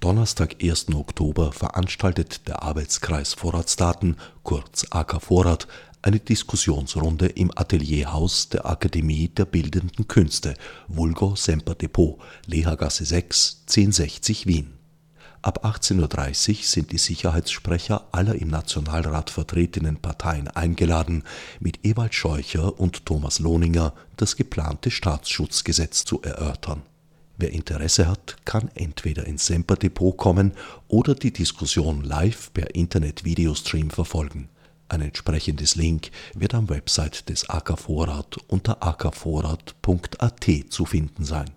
[0.00, 0.94] Donnerstag, 1.
[0.94, 5.68] Oktober veranstaltet der Arbeitskreis Vorratsdaten, kurz AK Vorrat,
[6.00, 10.54] eine Diskussionsrunde im Atelierhaus der Akademie der Bildenden Künste,
[10.88, 14.72] Vulgo Semper Depot, Lehagasse 6, 1060 Wien.
[15.42, 21.24] Ab 18.30 Uhr sind die Sicherheitssprecher aller im Nationalrat vertretenen Parteien eingeladen,
[21.60, 26.84] mit Ewald Scheucher und Thomas Lohninger das geplante Staatsschutzgesetz zu erörtern.
[27.40, 30.52] Wer Interesse hat, kann entweder ins Semper-Depot kommen
[30.88, 34.50] oder die Diskussion live per Internet-Videostream verfolgen.
[34.90, 41.50] Ein entsprechendes Link wird am Website des AK Vorrat unter akvorrat.at zu finden sein.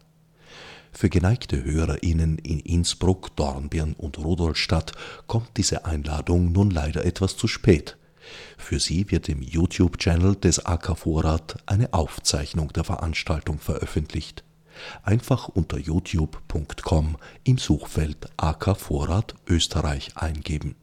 [0.93, 4.93] Für geneigte HörerInnen in Innsbruck, Dornbirn und Rudolstadt
[5.27, 7.97] kommt diese Einladung nun leider etwas zu spät.
[8.57, 14.45] Für sie wird im YouTube-Channel des AK Vorrat eine Aufzeichnung der Veranstaltung veröffentlicht.
[15.03, 20.75] Einfach unter youtube.com im Suchfeld AK Vorrat Österreich eingeben.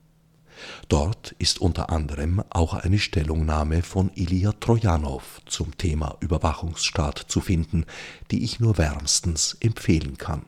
[0.89, 7.87] Dort ist unter anderem auch eine Stellungnahme von Ilya Trojanow zum Thema Überwachungsstaat zu finden,
[8.31, 10.43] die ich nur wärmstens empfehlen kann.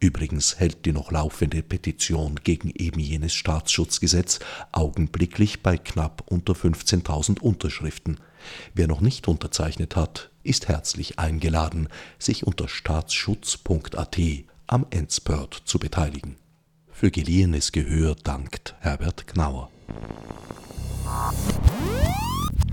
[0.00, 4.40] Übrigens hält die noch laufende Petition gegen eben jenes Staatsschutzgesetz
[4.72, 8.18] augenblicklich bei knapp unter 15.000 Unterschriften.
[8.74, 11.88] Wer noch nicht unterzeichnet hat, ist herzlich eingeladen,
[12.18, 14.18] sich unter staatsschutz.at
[14.66, 16.36] am Endspurt zu beteiligen.
[16.90, 19.70] Für geliehenes Gehör dankt Herbert Gnauer.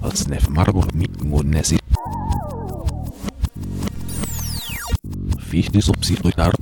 [0.01, 1.77] Als Margot mit Monesi.
[5.49, 6.53] Fichtes Obsidruitar.